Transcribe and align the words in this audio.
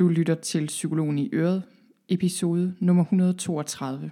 Du 0.00 0.08
lytter 0.08 0.34
til 0.34 0.66
Psykologen 0.66 1.18
i 1.18 1.30
Øret, 1.32 1.62
episode 2.08 2.74
nummer 2.80 3.02
132. 3.02 4.10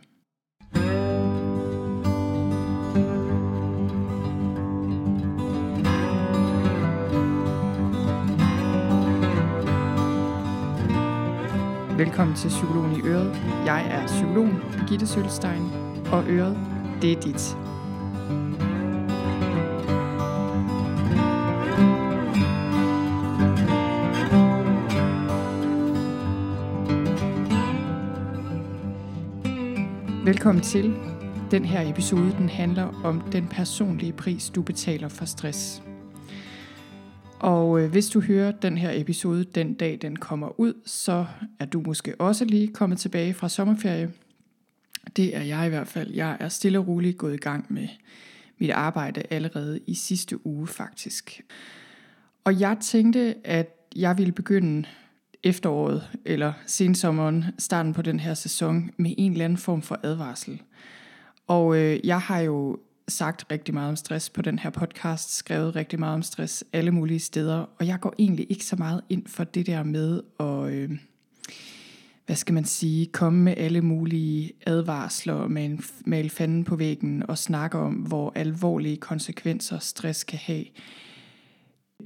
Velkommen 11.99 12.37
til 12.37 12.49
Psykologen 12.49 12.97
i 12.97 13.01
Øret. 13.05 13.37
Jeg 13.67 13.87
er 13.91 14.07
psykologen 14.07 14.55
Gitte 14.89 15.07
Sølstein, 15.07 15.63
og 16.13 16.25
Øret, 16.29 16.59
det 17.03 17.13
er 17.13 17.21
dit. 17.21 17.68
Velkommen 30.29 30.65
til. 30.65 30.95
Den 31.51 31.65
her 31.65 31.91
episode 31.91 32.33
den 32.33 32.49
handler 32.49 32.85
om 33.05 33.21
den 33.21 33.49
personlige 33.49 34.13
pris, 34.13 34.51
du 34.51 34.63
betaler 34.63 35.09
for 35.09 35.25
stress. 35.25 35.83
Og 37.39 37.81
øh, 37.81 37.91
hvis 37.91 38.09
du 38.09 38.21
hører 38.21 38.53
den 38.53 38.79
her 38.79 38.91
episode 39.01 39.45
den 39.45 39.75
dag, 39.75 39.99
den 40.03 40.17
kommer 40.17 40.61
ud, 40.61 40.75
så 40.87 41.27
er 41.59 41.65
du 41.65 41.81
måske 41.81 42.21
også 42.21 42.45
lige 42.45 42.73
kommet 42.73 42.99
tilbage 42.99 43.35
fra 43.35 43.49
sommerferie. 43.49 44.11
Det 45.17 45.37
er 45.37 45.43
jeg 45.43 45.67
i 45.67 45.69
hvert 45.69 45.89
fald. 45.89 46.11
Jeg 46.11 46.37
er 46.41 46.49
stille 46.49 46.79
og 46.79 46.89
roligt 46.89 47.19
gået 47.19 47.35
i 47.35 47.41
gang 47.41 47.67
med 47.69 47.89
mit 48.59 48.71
arbejde 48.71 49.23
allerede 49.31 49.81
i 49.87 49.95
sidste 49.95 50.47
uge 50.47 50.67
faktisk. 50.67 51.41
Og 52.45 52.61
jeg 52.61 52.77
tænkte, 52.81 53.35
at 53.45 53.77
jeg 53.97 54.19
ville 54.19 54.33
begynde 54.33 54.85
efteråret 55.43 56.09
eller 56.25 56.53
sensommeren, 56.67 57.45
starten 57.59 57.93
på 57.93 58.03
den 58.03 58.21
her 58.21 58.35
sæson, 58.35 58.91
med 58.97 59.15
en 59.19 59.33
eller 59.33 59.45
anden 59.45 59.59
form 59.59 59.83
for 59.83 60.01
advarsel. 60.03 60.63
Og 61.47 61.77
øh, 61.77 62.01
jeg 62.05 62.21
har 62.21 62.41
jo 62.41 62.79
sagt 63.09 63.45
rigtig 63.51 63.75
meget 63.75 63.89
om 63.89 63.97
stress 63.97 64.31
på 64.31 64.43
den 64.43 64.59
her 64.59 64.71
podcast, 64.71 65.35
skrevet 65.35 65.77
rigtig 65.77 65.99
meget 65.99 66.15
om 66.15 66.23
stress 66.23 66.65
alle 66.73 66.91
mulige 66.91 67.19
steder, 67.19 67.65
og 67.79 67.87
jeg 67.87 68.01
går 68.01 68.15
egentlig 68.19 68.47
ikke 68.51 68.65
så 68.65 68.77
meget 68.77 69.01
ind 69.09 69.27
for 69.27 69.45
det 69.45 69.67
der 69.67 69.83
med 69.83 70.21
at, 70.41 70.73
øh, 70.73 70.91
hvad 72.27 72.37
skal 72.37 72.55
man 72.55 72.65
sige, 72.65 73.07
komme 73.07 73.43
med 73.43 73.55
alle 73.57 73.81
mulige 73.81 74.53
advarsler 74.67 75.47
med 76.07 76.23
en 76.25 76.31
fanden 76.31 76.65
på 76.65 76.77
væggen 76.77 77.31
og 77.31 77.39
snakke 77.39 77.79
om, 77.79 77.95
hvor 77.95 78.33
alvorlige 78.35 78.97
konsekvenser 78.97 79.79
stress 79.79 80.25
kan 80.25 80.39
have. 80.39 80.65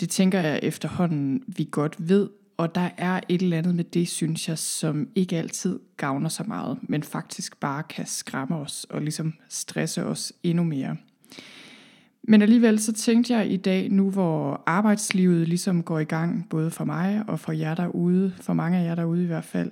Det 0.01 0.11
tænker 0.11 0.41
jeg 0.41 0.61
efterhånden, 0.63 1.43
vi 1.47 1.69
godt 1.71 1.97
ved, 1.99 2.29
og 2.57 2.75
der 2.75 2.91
er 2.97 3.21
et 3.29 3.43
eller 3.43 3.59
andet 3.59 3.75
med 3.75 3.85
det, 3.85 4.09
synes 4.09 4.49
jeg, 4.49 4.59
som 4.59 5.09
ikke 5.15 5.37
altid 5.37 5.79
gavner 5.97 6.29
så 6.29 6.45
meget, 6.47 6.79
men 6.83 7.03
faktisk 7.03 7.61
bare 7.61 7.83
kan 7.83 8.07
skræmme 8.07 8.57
os 8.57 8.87
og 8.91 9.03
ligesom 9.03 9.35
stresse 9.49 10.05
os 10.05 10.33
endnu 10.43 10.65
mere. 10.65 10.97
Men 12.29 12.43
alligevel 12.43 12.79
så 12.79 12.93
tænkte 12.93 13.35
jeg 13.35 13.51
i 13.51 13.57
dag, 13.57 13.91
nu 13.91 14.11
hvor 14.11 14.63
arbejdslivet 14.67 15.49
ligesom 15.49 15.83
går 15.83 15.99
i 15.99 16.05
gang, 16.05 16.49
både 16.49 16.71
for 16.71 16.85
mig 16.85 17.25
og 17.29 17.41
for 17.41 17.53
jer 17.53 17.75
derude, 17.75 18.35
for 18.41 18.53
mange 18.53 18.79
af 18.79 18.85
jer 18.85 18.95
derude 18.95 19.23
i 19.23 19.27
hvert 19.27 19.45
fald, 19.45 19.71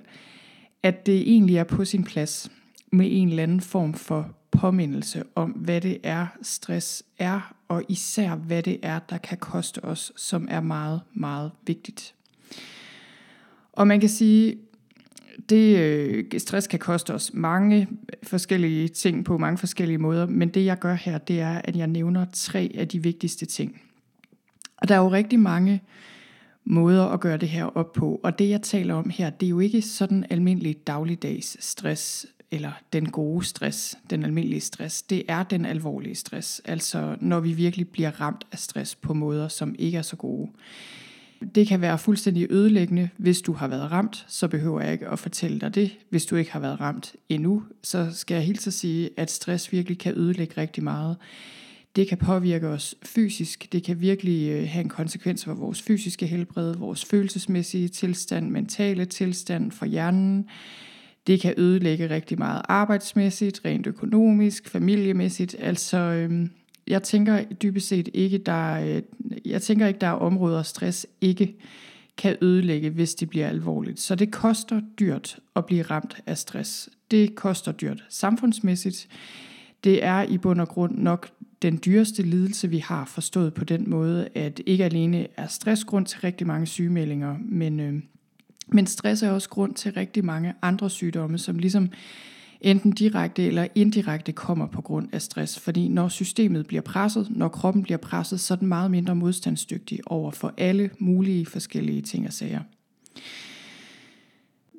at 0.83 1.05
det 1.05 1.21
egentlig 1.21 1.57
er 1.57 1.63
på 1.63 1.85
sin 1.85 2.03
plads 2.03 2.51
med 2.91 3.07
en 3.11 3.29
eller 3.29 3.43
anden 3.43 3.61
form 3.61 3.93
for 3.93 4.35
påmindelse 4.51 5.23
om, 5.35 5.51
hvad 5.51 5.81
det 5.81 5.97
er, 6.03 6.27
stress 6.41 7.03
er, 7.19 7.55
og 7.67 7.83
især 7.89 8.35
hvad 8.35 8.63
det 8.63 8.79
er, 8.83 8.99
der 8.99 9.17
kan 9.17 9.37
koste 9.37 9.83
os, 9.83 10.11
som 10.15 10.47
er 10.49 10.61
meget, 10.61 11.01
meget 11.13 11.51
vigtigt. 11.67 12.15
Og 13.81 13.87
man 13.87 13.99
kan 13.99 14.09
sige, 14.09 14.57
det 15.49 15.77
øh, 15.77 16.25
stress 16.37 16.67
kan 16.67 16.79
koste 16.79 17.13
os 17.13 17.33
mange 17.33 17.87
forskellige 18.23 18.87
ting 18.87 19.25
på 19.25 19.37
mange 19.37 19.57
forskellige 19.57 19.97
måder, 19.97 20.25
men 20.25 20.49
det 20.49 20.65
jeg 20.65 20.79
gør 20.79 20.93
her, 20.93 21.17
det 21.17 21.39
er, 21.39 21.61
at 21.63 21.75
jeg 21.75 21.87
nævner 21.87 22.25
tre 22.33 22.71
af 22.75 22.87
de 22.87 23.03
vigtigste 23.03 23.45
ting. 23.45 23.81
Og 24.77 24.87
der 24.87 24.95
er 24.95 24.99
jo 24.99 25.11
rigtig 25.11 25.39
mange 25.39 25.81
måder 26.63 27.05
at 27.05 27.19
gøre 27.19 27.37
det 27.37 27.49
her 27.49 27.65
op 27.65 27.93
på, 27.93 28.19
og 28.23 28.39
det 28.39 28.49
jeg 28.49 28.61
taler 28.61 28.93
om 28.93 29.09
her, 29.09 29.29
det 29.29 29.45
er 29.45 29.49
jo 29.49 29.59
ikke 29.59 29.81
sådan 29.81 30.25
almindelig 30.29 30.87
dagligdags 30.87 31.65
stress, 31.65 32.27
eller 32.51 32.71
den 32.93 33.11
gode 33.11 33.45
stress, 33.45 33.97
den 34.09 34.23
almindelige 34.23 34.61
stress, 34.61 35.01
det 35.01 35.23
er 35.27 35.43
den 35.43 35.65
alvorlige 35.65 36.15
stress, 36.15 36.61
altså 36.65 37.15
når 37.21 37.39
vi 37.39 37.53
virkelig 37.53 37.87
bliver 37.89 38.21
ramt 38.21 38.47
af 38.51 38.59
stress 38.59 38.95
på 38.95 39.13
måder, 39.13 39.47
som 39.47 39.75
ikke 39.79 39.97
er 39.97 40.01
så 40.01 40.15
gode. 40.15 40.49
Det 41.55 41.67
kan 41.67 41.81
være 41.81 41.97
fuldstændig 41.97 42.47
ødelæggende, 42.49 43.09
hvis 43.17 43.41
du 43.41 43.53
har 43.53 43.67
været 43.67 43.91
ramt, 43.91 44.25
så 44.27 44.47
behøver 44.47 44.81
jeg 44.81 44.93
ikke 44.93 45.07
at 45.07 45.19
fortælle 45.19 45.59
dig 45.59 45.75
det. 45.75 45.97
Hvis 46.09 46.25
du 46.25 46.35
ikke 46.35 46.51
har 46.51 46.59
været 46.59 46.79
ramt 46.81 47.15
endnu, 47.29 47.63
så 47.83 48.07
skal 48.11 48.35
jeg 48.35 48.43
helt 48.43 48.61
så 48.61 48.71
sige, 48.71 49.09
at 49.17 49.31
stress 49.31 49.71
virkelig 49.71 49.97
kan 49.97 50.17
ødelægge 50.17 50.61
rigtig 50.61 50.83
meget. 50.83 51.17
Det 51.95 52.07
kan 52.07 52.17
påvirke 52.17 52.67
os 52.67 52.95
fysisk, 53.03 53.67
det 53.71 53.83
kan 53.83 54.01
virkelig 54.01 54.51
øh, 54.51 54.67
have 54.67 54.83
en 54.83 54.89
konsekvens 54.89 55.45
for 55.45 55.53
vores 55.53 55.81
fysiske 55.81 56.27
helbred, 56.27 56.75
vores 56.75 57.05
følelsesmæssige 57.05 57.87
tilstand, 57.87 58.49
mentale 58.49 59.05
tilstand 59.05 59.71
for 59.71 59.85
hjernen. 59.85 60.45
Det 61.27 61.41
kan 61.41 61.53
ødelægge 61.57 62.09
rigtig 62.09 62.37
meget 62.37 62.61
arbejdsmæssigt, 62.69 63.61
rent 63.65 63.87
økonomisk, 63.87 64.69
familiemæssigt. 64.69 65.55
Altså, 65.59 65.97
øhm, 65.97 66.51
jeg 66.87 67.03
tænker 67.03 67.43
dybest 67.43 67.87
set 67.87 68.09
ikke, 68.13 68.37
der, 68.37 68.73
øh, 68.73 69.01
jeg 69.45 69.61
tænker 69.61 69.87
ikke, 69.87 69.99
der 69.99 70.07
er 70.07 70.11
områder, 70.11 70.63
stress 70.63 71.07
ikke 71.21 71.55
kan 72.17 72.37
ødelægge, 72.41 72.89
hvis 72.89 73.15
det 73.15 73.29
bliver 73.29 73.47
alvorligt. 73.47 73.99
Så 73.99 74.15
det 74.15 74.31
koster 74.31 74.81
dyrt 74.99 75.39
at 75.55 75.65
blive 75.65 75.81
ramt 75.81 76.17
af 76.25 76.37
stress. 76.37 76.89
Det 77.11 77.35
koster 77.35 77.71
dyrt 77.71 78.03
samfundsmæssigt. 78.09 79.07
Det 79.83 80.03
er 80.03 80.23
i 80.23 80.37
bund 80.37 80.61
og 80.61 80.67
grund 80.67 80.97
nok 80.97 81.29
den 81.61 81.79
dyreste 81.85 82.23
lidelse, 82.23 82.69
vi 82.69 82.77
har 82.77 83.05
forstået 83.05 83.53
på 83.53 83.63
den 83.63 83.89
måde, 83.89 84.29
at 84.35 84.61
ikke 84.65 84.85
alene 84.85 85.27
er 85.37 85.47
stress 85.47 85.83
grund 85.83 86.05
til 86.05 86.19
rigtig 86.19 86.47
mange 86.47 86.65
sygemeldinger, 86.65 87.35
men, 87.39 87.79
øh, 87.79 87.93
men 88.67 88.87
stress 88.87 89.23
er 89.23 89.31
også 89.31 89.49
grund 89.49 89.73
til 89.73 89.93
rigtig 89.93 90.25
mange 90.25 90.53
andre 90.61 90.89
sygdomme, 90.89 91.37
som 91.37 91.59
ligesom 91.59 91.89
enten 92.61 92.91
direkte 92.91 93.43
eller 93.43 93.67
indirekte 93.75 94.31
kommer 94.31 94.67
på 94.67 94.81
grund 94.81 95.09
af 95.11 95.21
stress. 95.21 95.59
Fordi 95.59 95.87
når 95.87 96.07
systemet 96.07 96.67
bliver 96.67 96.81
presset, 96.81 97.27
når 97.29 97.47
kroppen 97.47 97.83
bliver 97.83 97.97
presset, 97.97 98.39
så 98.39 98.53
er 98.53 98.55
den 98.55 98.67
meget 98.67 98.91
mindre 98.91 99.15
modstandsdygtig 99.15 99.99
over 100.05 100.31
for 100.31 100.53
alle 100.57 100.89
mulige 100.99 101.45
forskellige 101.45 102.01
ting 102.01 102.27
og 102.27 102.33
sager. 102.33 102.61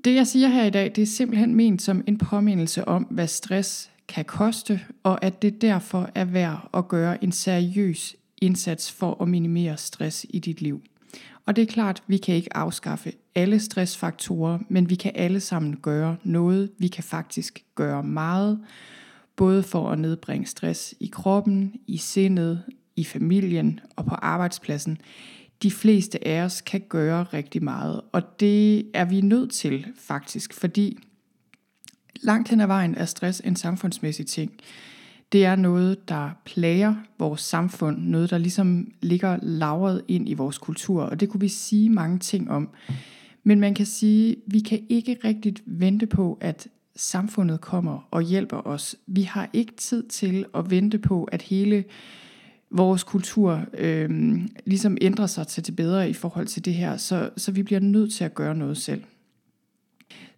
Det 0.04 0.14
jeg 0.14 0.26
siger 0.26 0.48
her 0.48 0.64
i 0.64 0.70
dag, 0.70 0.92
det 0.96 1.02
er 1.02 1.06
simpelthen 1.06 1.54
ment 1.54 1.82
som 1.82 2.04
en 2.06 2.18
påmindelse 2.18 2.88
om, 2.88 3.02
hvad 3.02 3.26
stress 3.26 3.90
kan 4.08 4.24
koste, 4.24 4.80
og 5.02 5.24
at 5.24 5.42
det 5.42 5.62
derfor 5.62 6.10
er 6.14 6.24
værd 6.24 6.70
at 6.74 6.88
gøre 6.88 7.24
en 7.24 7.32
seriøs 7.32 8.16
indsats 8.42 8.92
for 8.92 9.22
at 9.22 9.28
minimere 9.28 9.76
stress 9.76 10.26
i 10.30 10.38
dit 10.38 10.60
liv. 10.62 10.82
Og 11.46 11.56
det 11.56 11.62
er 11.62 11.66
klart, 11.66 12.02
vi 12.06 12.16
kan 12.16 12.34
ikke 12.34 12.56
afskaffe 12.56 13.12
alle 13.34 13.60
stressfaktorer, 13.60 14.58
men 14.68 14.90
vi 14.90 14.94
kan 14.94 15.12
alle 15.14 15.40
sammen 15.40 15.76
gøre 15.82 16.16
noget. 16.24 16.70
Vi 16.78 16.88
kan 16.88 17.04
faktisk 17.04 17.64
gøre 17.74 18.02
meget, 18.02 18.60
både 19.36 19.62
for 19.62 19.90
at 19.90 19.98
nedbringe 19.98 20.46
stress 20.46 20.94
i 21.00 21.06
kroppen, 21.06 21.74
i 21.86 21.96
sindet, 21.96 22.62
i 22.96 23.04
familien 23.04 23.80
og 23.96 24.04
på 24.04 24.14
arbejdspladsen. 24.14 24.98
De 25.62 25.70
fleste 25.70 26.26
af 26.28 26.42
os 26.42 26.60
kan 26.60 26.82
gøre 26.88 27.22
rigtig 27.22 27.64
meget, 27.64 28.00
og 28.12 28.40
det 28.40 28.86
er 28.94 29.04
vi 29.04 29.20
nødt 29.20 29.50
til 29.50 29.86
faktisk, 29.98 30.54
fordi 30.54 30.98
langt 32.22 32.48
hen 32.48 32.60
ad 32.60 32.66
vejen 32.66 32.94
er 32.94 33.04
stress 33.04 33.42
en 33.44 33.56
samfundsmæssig 33.56 34.26
ting 34.26 34.52
det 35.32 35.44
er 35.44 35.56
noget, 35.56 36.08
der 36.08 36.30
plager 36.44 36.94
vores 37.18 37.40
samfund, 37.40 37.98
noget, 37.98 38.30
der 38.30 38.38
ligesom 38.38 38.92
ligger 39.00 39.38
lavret 39.42 40.02
ind 40.08 40.28
i 40.28 40.34
vores 40.34 40.58
kultur, 40.58 41.02
og 41.02 41.20
det 41.20 41.28
kunne 41.28 41.40
vi 41.40 41.48
sige 41.48 41.90
mange 41.90 42.18
ting 42.18 42.50
om. 42.50 42.68
Men 43.44 43.60
man 43.60 43.74
kan 43.74 43.86
sige, 43.86 44.36
vi 44.46 44.60
kan 44.60 44.80
ikke 44.88 45.16
rigtigt 45.24 45.62
vente 45.66 46.06
på, 46.06 46.38
at 46.40 46.68
samfundet 46.96 47.60
kommer 47.60 48.08
og 48.10 48.22
hjælper 48.22 48.66
os. 48.66 48.96
Vi 49.06 49.22
har 49.22 49.50
ikke 49.52 49.72
tid 49.76 50.02
til 50.02 50.44
at 50.54 50.70
vente 50.70 50.98
på, 50.98 51.24
at 51.24 51.42
hele 51.42 51.84
vores 52.70 53.02
kultur 53.02 53.60
øh, 53.78 54.10
ligesom 54.64 54.96
ændrer 55.00 55.26
sig 55.26 55.46
til 55.46 55.66
det 55.66 55.76
bedre 55.76 56.10
i 56.10 56.12
forhold 56.12 56.46
til 56.46 56.64
det 56.64 56.74
her, 56.74 56.96
så, 56.96 57.30
så 57.36 57.52
vi 57.52 57.62
bliver 57.62 57.80
nødt 57.80 58.12
til 58.12 58.24
at 58.24 58.34
gøre 58.34 58.54
noget 58.54 58.76
selv. 58.76 59.02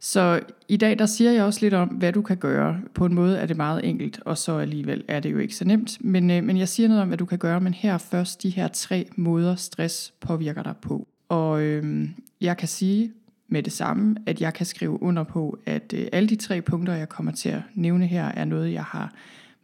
Så 0.01 0.41
i 0.69 0.77
dag 0.77 0.99
der 0.99 1.07
siger 1.07 1.33
jeg 1.33 1.45
også 1.45 1.61
lidt 1.61 1.75
om, 1.75 1.89
hvad 1.89 2.13
du 2.13 2.23
kan 2.23 2.37
gøre. 2.37 2.81
På 2.95 3.07
en 3.07 3.15
måde 3.15 3.39
er 3.39 3.47
det 3.47 3.57
meget 3.57 3.89
enkelt, 3.89 4.21
og 4.25 4.39
så 4.39 4.59
alligevel 4.59 5.05
er 5.09 5.21
det 5.21 5.33
jo 5.33 5.39
ikke 5.39 5.55
så 5.55 5.65
nemt. 5.65 6.05
Men, 6.05 6.31
øh, 6.31 6.45
men 6.45 6.59
jeg 6.59 6.69
siger 6.69 6.89
noget 6.89 7.03
om, 7.03 7.09
hvad 7.09 7.19
du 7.19 7.25
kan 7.25 7.39
gøre, 7.39 7.61
men 7.61 7.75
her 7.75 7.99
først 7.99 8.43
de 8.43 8.51
her 8.51 8.69
tre 8.69 9.07
måder, 9.17 9.55
stress 9.55 10.15
påvirker 10.21 10.63
dig 10.63 10.75
på. 10.83 11.09
Og 11.29 11.63
øh, 11.63 12.09
jeg 12.41 12.57
kan 12.57 12.69
sige 12.69 13.13
med 13.49 13.63
det 13.63 13.73
samme, 13.73 14.17
at 14.27 14.41
jeg 14.41 14.55
kan 14.55 14.67
skrive 14.67 15.03
under 15.03 15.23
på, 15.23 15.59
at 15.67 15.95
øh, 15.97 16.07
alle 16.13 16.29
de 16.29 16.37
tre 16.37 16.63
punkter, 16.63 16.95
jeg 16.95 17.09
kommer 17.09 17.33
til 17.33 17.49
at 17.49 17.63
nævne 17.75 18.07
her, 18.07 18.25
er 18.25 18.45
noget, 18.45 18.73
jeg 18.73 18.85
har 18.85 19.13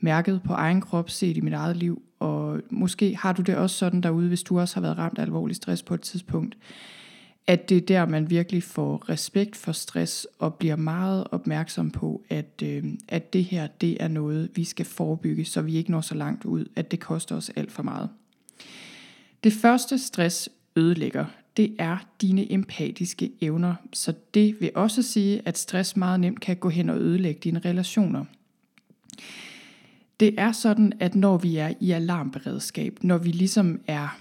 mærket 0.00 0.40
på 0.44 0.52
egen 0.52 0.80
krop, 0.80 1.10
set 1.10 1.36
i 1.36 1.40
mit 1.40 1.52
eget 1.52 1.76
liv. 1.76 2.02
Og 2.18 2.60
måske 2.70 3.16
har 3.16 3.32
du 3.32 3.42
det 3.42 3.56
også 3.56 3.76
sådan 3.76 4.00
derude, 4.00 4.28
hvis 4.28 4.42
du 4.42 4.60
også 4.60 4.76
har 4.76 4.80
været 4.80 4.98
ramt 4.98 5.18
af 5.18 5.22
alvorlig 5.22 5.56
stress 5.56 5.82
på 5.82 5.94
et 5.94 6.00
tidspunkt 6.00 6.56
at 7.50 7.68
det 7.68 7.76
er 7.76 7.80
der, 7.80 8.06
man 8.06 8.30
virkelig 8.30 8.62
får 8.62 9.08
respekt 9.08 9.56
for 9.56 9.72
stress 9.72 10.26
og 10.38 10.54
bliver 10.54 10.76
meget 10.76 11.24
opmærksom 11.30 11.90
på, 11.90 12.22
at, 12.28 12.62
øh, 12.62 12.84
at 13.08 13.32
det 13.32 13.44
her, 13.44 13.66
det 13.66 14.02
er 14.02 14.08
noget, 14.08 14.50
vi 14.54 14.64
skal 14.64 14.86
forebygge, 14.86 15.44
så 15.44 15.62
vi 15.62 15.76
ikke 15.76 15.90
når 15.90 16.00
så 16.00 16.14
langt 16.14 16.44
ud, 16.44 16.64
at 16.76 16.90
det 16.90 17.00
koster 17.00 17.36
os 17.36 17.50
alt 17.56 17.72
for 17.72 17.82
meget. 17.82 18.08
Det 19.44 19.52
første 19.52 19.98
stress 19.98 20.48
ødelægger, 20.76 21.24
det 21.56 21.74
er 21.78 21.96
dine 22.20 22.52
empatiske 22.52 23.32
evner. 23.40 23.74
Så 23.92 24.14
det 24.34 24.60
vil 24.60 24.70
også 24.74 25.02
sige, 25.02 25.42
at 25.44 25.58
stress 25.58 25.96
meget 25.96 26.20
nemt 26.20 26.40
kan 26.40 26.56
gå 26.56 26.68
hen 26.68 26.90
og 26.90 26.98
ødelægge 26.98 27.40
dine 27.44 27.60
relationer. 27.64 28.24
Det 30.20 30.34
er 30.38 30.52
sådan, 30.52 30.92
at 31.00 31.14
når 31.14 31.38
vi 31.38 31.56
er 31.56 31.72
i 31.80 31.90
alarmberedskab, 31.90 32.98
når 33.02 33.18
vi 33.18 33.30
ligesom 33.30 33.80
er 33.86 34.18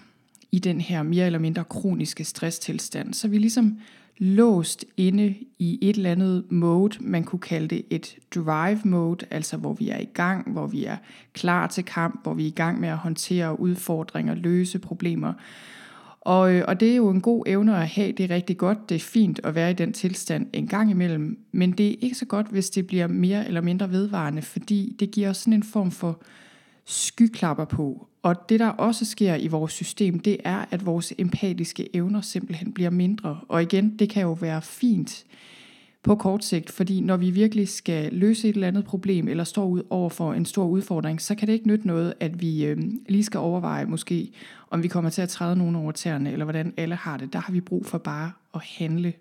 i 0.52 0.60
den 0.60 0.82
her 0.82 1.04
mere 1.04 1.26
eller 1.26 1.40
mindre 1.40 1.64
kroniske 1.64 2.24
stresstilstand, 2.24 3.14
så 3.14 3.28
er 3.28 3.30
vi 3.30 3.38
ligesom 3.38 3.80
låst 4.18 4.86
inde 4.98 5.36
i 5.60 5.80
et 5.82 5.96
eller 5.96 6.12
andet 6.12 6.52
mode, 6.52 6.98
man 7.00 7.24
kunne 7.24 7.40
kalde 7.40 7.68
det 7.68 7.86
et 7.90 8.16
drive 8.36 8.80
mode, 8.84 9.26
altså 9.32 9.58
hvor 9.58 9.74
vi 9.74 9.90
er 9.90 10.00
i 10.00 10.10
gang, 10.14 10.52
hvor 10.52 10.68
vi 10.68 10.86
er 10.86 10.98
klar 11.34 11.68
til 11.68 11.86
kamp, 11.86 12.24
hvor 12.24 12.34
vi 12.34 12.44
er 12.44 12.48
i 12.48 12.56
gang 12.56 12.80
med 12.80 12.90
at 12.90 12.98
håndtere 12.98 13.60
udfordringer, 13.60 14.36
løse 14.36 14.80
problemer. 14.80 15.34
Og, 16.22 16.54
øh, 16.54 16.64
og 16.68 16.80
det 16.80 16.92
er 16.92 16.96
jo 16.96 17.10
en 17.10 17.22
god 17.22 17.44
evne 17.48 17.78
at 17.78 17.88
have, 17.88 18.12
det 18.12 18.32
er 18.32 18.36
rigtig 18.36 18.58
godt, 18.58 18.90
det 18.90 18.96
er 18.96 19.00
fint 19.00 19.40
at 19.44 19.56
være 19.56 19.72
i 19.72 19.74
den 19.74 19.94
tilstand 19.94 20.48
en 20.54 20.68
gang 20.68 20.92
imellem, 20.92 21.40
men 21.52 21.72
det 21.72 21.90
er 21.90 21.96
ikke 22.02 22.16
så 22.16 22.26
godt, 22.26 22.48
hvis 22.48 22.70
det 22.70 22.88
bliver 22.88 23.08
mere 23.08 23.48
eller 23.48 23.62
mindre 23.62 23.92
vedvarende, 23.92 24.42
fordi 24.42 24.96
det 25.00 25.12
giver 25.12 25.30
os 25.30 25.38
sådan 25.38 25.54
en 25.54 25.64
form 25.64 25.92
for 25.92 26.22
skyklapper 26.90 27.66
på. 27.66 28.08
Og 28.22 28.50
det 28.50 28.60
der 28.60 28.68
også 28.68 29.06
sker 29.06 29.36
i 29.36 29.48
vores 29.48 29.74
system, 29.74 30.20
det 30.20 30.38
er, 30.44 30.66
at 30.72 30.86
vores 30.86 31.14
empatiske 31.18 31.96
evner 31.96 32.22
simpelthen 32.22 32.74
bliver 32.74 32.90
mindre. 32.90 33.40
Og 33.48 33.62
igen, 33.62 33.98
det 34.00 34.10
kan 34.10 34.22
jo 34.22 34.32
være 34.32 34.62
fint 34.62 35.26
på 36.04 36.16
kort 36.16 36.46
sigt, 36.46 36.72
fordi 36.72 37.02
når 37.02 37.18
vi 37.18 37.30
virkelig 37.30 37.70
skal 37.70 38.14
løse 38.14 38.50
et 38.50 38.54
eller 38.54 38.68
andet 38.68 38.86
problem, 38.86 39.28
eller 39.28 39.44
står 39.44 39.66
ud 39.66 39.84
over 39.90 40.10
for 40.10 40.34
en 40.34 40.46
stor 40.46 40.66
udfordring, 40.66 41.22
så 41.22 41.36
kan 41.36 41.48
det 41.48 41.54
ikke 41.54 41.68
nytte 41.68 41.88
noget, 41.88 42.14
at 42.20 42.42
vi 42.42 42.66
øh, 42.66 42.78
lige 43.10 43.24
skal 43.24 43.40
overveje 43.40 43.86
måske, 43.86 44.32
om 44.70 44.84
vi 44.84 44.88
kommer 44.88 45.10
til 45.10 45.22
at 45.22 45.30
træde 45.30 45.56
nogen 45.56 45.76
over 45.76 45.92
tæerne, 45.92 46.32
eller 46.32 46.46
hvordan 46.46 46.74
alle 46.78 46.96
har 46.96 47.18
det. 47.18 47.34
Der 47.34 47.40
har 47.40 47.54
vi 47.54 47.62
brug 47.62 47.86
for 47.86 47.98
bare 47.98 48.32
at 48.56 48.62
handle. 48.78 49.14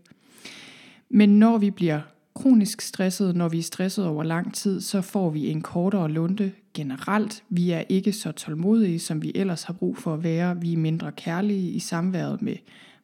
Men 1.08 1.38
når 1.38 1.58
vi 1.58 1.70
bliver 1.70 2.00
kronisk 2.42 2.80
stresset, 2.80 3.36
når 3.36 3.48
vi 3.48 3.58
er 3.58 3.62
stresset 3.62 4.06
over 4.06 4.24
lang 4.24 4.54
tid, 4.54 4.80
så 4.80 5.00
får 5.00 5.30
vi 5.30 5.46
en 5.46 5.60
kortere 5.60 6.10
lunte 6.10 6.52
generelt. 6.74 7.42
Vi 7.48 7.70
er 7.70 7.82
ikke 7.88 8.12
så 8.12 8.32
tålmodige, 8.32 8.98
som 8.98 9.22
vi 9.22 9.32
ellers 9.34 9.62
har 9.62 9.74
brug 9.74 9.98
for 9.98 10.14
at 10.14 10.22
være. 10.22 10.60
Vi 10.60 10.72
er 10.72 10.76
mindre 10.76 11.12
kærlige 11.12 11.70
i 11.70 11.78
samværet 11.78 12.42
med 12.42 12.56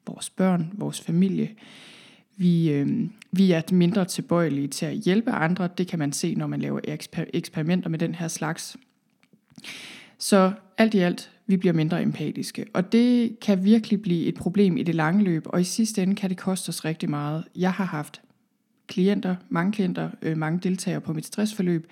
vores 0.07 0.31
børn, 0.31 0.71
vores 0.73 1.01
familie. 1.01 1.51
Vi, 2.37 2.71
øh, 2.71 3.09
vi 3.33 3.53
er 3.53 3.63
mindre 3.73 4.05
tilbøjelige 4.05 4.69
til 4.69 4.87
at 4.87 4.95
hjælpe 4.95 5.31
andre. 5.31 5.69
Det 5.79 5.87
kan 5.87 5.99
man 5.99 6.13
se, 6.13 6.35
når 6.35 6.47
man 6.47 6.61
laver 6.61 6.81
eksper- 6.89 7.31
eksperimenter 7.33 7.89
med 7.89 7.99
den 7.99 8.15
her 8.15 8.29
slags. 8.29 8.77
Så 10.19 10.53
alt 10.79 10.95
i 10.95 10.99
alt, 10.99 11.31
vi 11.47 11.57
bliver 11.57 11.73
mindre 11.73 12.03
empatiske. 12.03 12.67
Og 12.73 12.93
det 12.93 13.41
kan 13.41 13.65
virkelig 13.65 14.03
blive 14.03 14.27
et 14.27 14.35
problem 14.35 14.77
i 14.77 14.83
det 14.83 14.95
lange 14.95 15.25
løb, 15.25 15.47
og 15.47 15.61
i 15.61 15.65
sidste 15.65 16.03
ende 16.03 16.15
kan 16.15 16.31
det 16.31 16.39
koste 16.39 16.69
os 16.69 16.85
rigtig 16.85 17.11
meget. 17.11 17.45
Jeg 17.57 17.73
har 17.73 17.85
haft 17.85 18.21
klienter, 18.87 19.37
mange 19.49 19.73
klienter, 19.73 20.11
øh, 20.23 20.37
mange 20.37 20.61
deltagere 20.63 21.01
på 21.01 21.13
mit 21.13 21.27
stressforløb, 21.27 21.87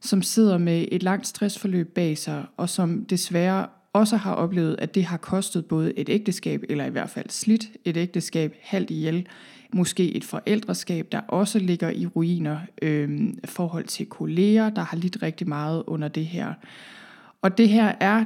som 0.00 0.22
sidder 0.22 0.58
med 0.58 0.86
et 0.92 1.02
langt 1.02 1.26
stressforløb 1.26 1.94
bag 1.94 2.18
sig, 2.18 2.44
og 2.56 2.68
som 2.68 3.04
desværre 3.04 3.66
også 3.92 4.16
har 4.16 4.34
oplevet, 4.34 4.76
at 4.78 4.94
det 4.94 5.04
har 5.04 5.16
kostet 5.16 5.66
både 5.66 5.98
et 5.98 6.08
ægteskab, 6.08 6.64
eller 6.68 6.84
i 6.84 6.90
hvert 6.90 7.10
fald 7.10 7.30
slidt 7.30 7.68
et 7.84 7.96
ægteskab 7.96 8.54
halvt 8.62 8.90
ihjel, 8.90 9.26
måske 9.72 10.16
et 10.16 10.24
forældreskab, 10.24 11.12
der 11.12 11.20
også 11.20 11.58
ligger 11.58 11.90
i 11.90 12.06
ruiner, 12.06 12.58
øh, 12.82 13.20
forhold 13.44 13.84
til 13.84 14.06
kolleger, 14.06 14.70
der 14.70 14.82
har 14.82 14.96
lidt 14.96 15.18
rigtig 15.22 15.48
meget 15.48 15.82
under 15.86 16.08
det 16.08 16.26
her. 16.26 16.54
Og 17.42 17.58
det 17.58 17.68
her 17.68 17.92
er 18.00 18.24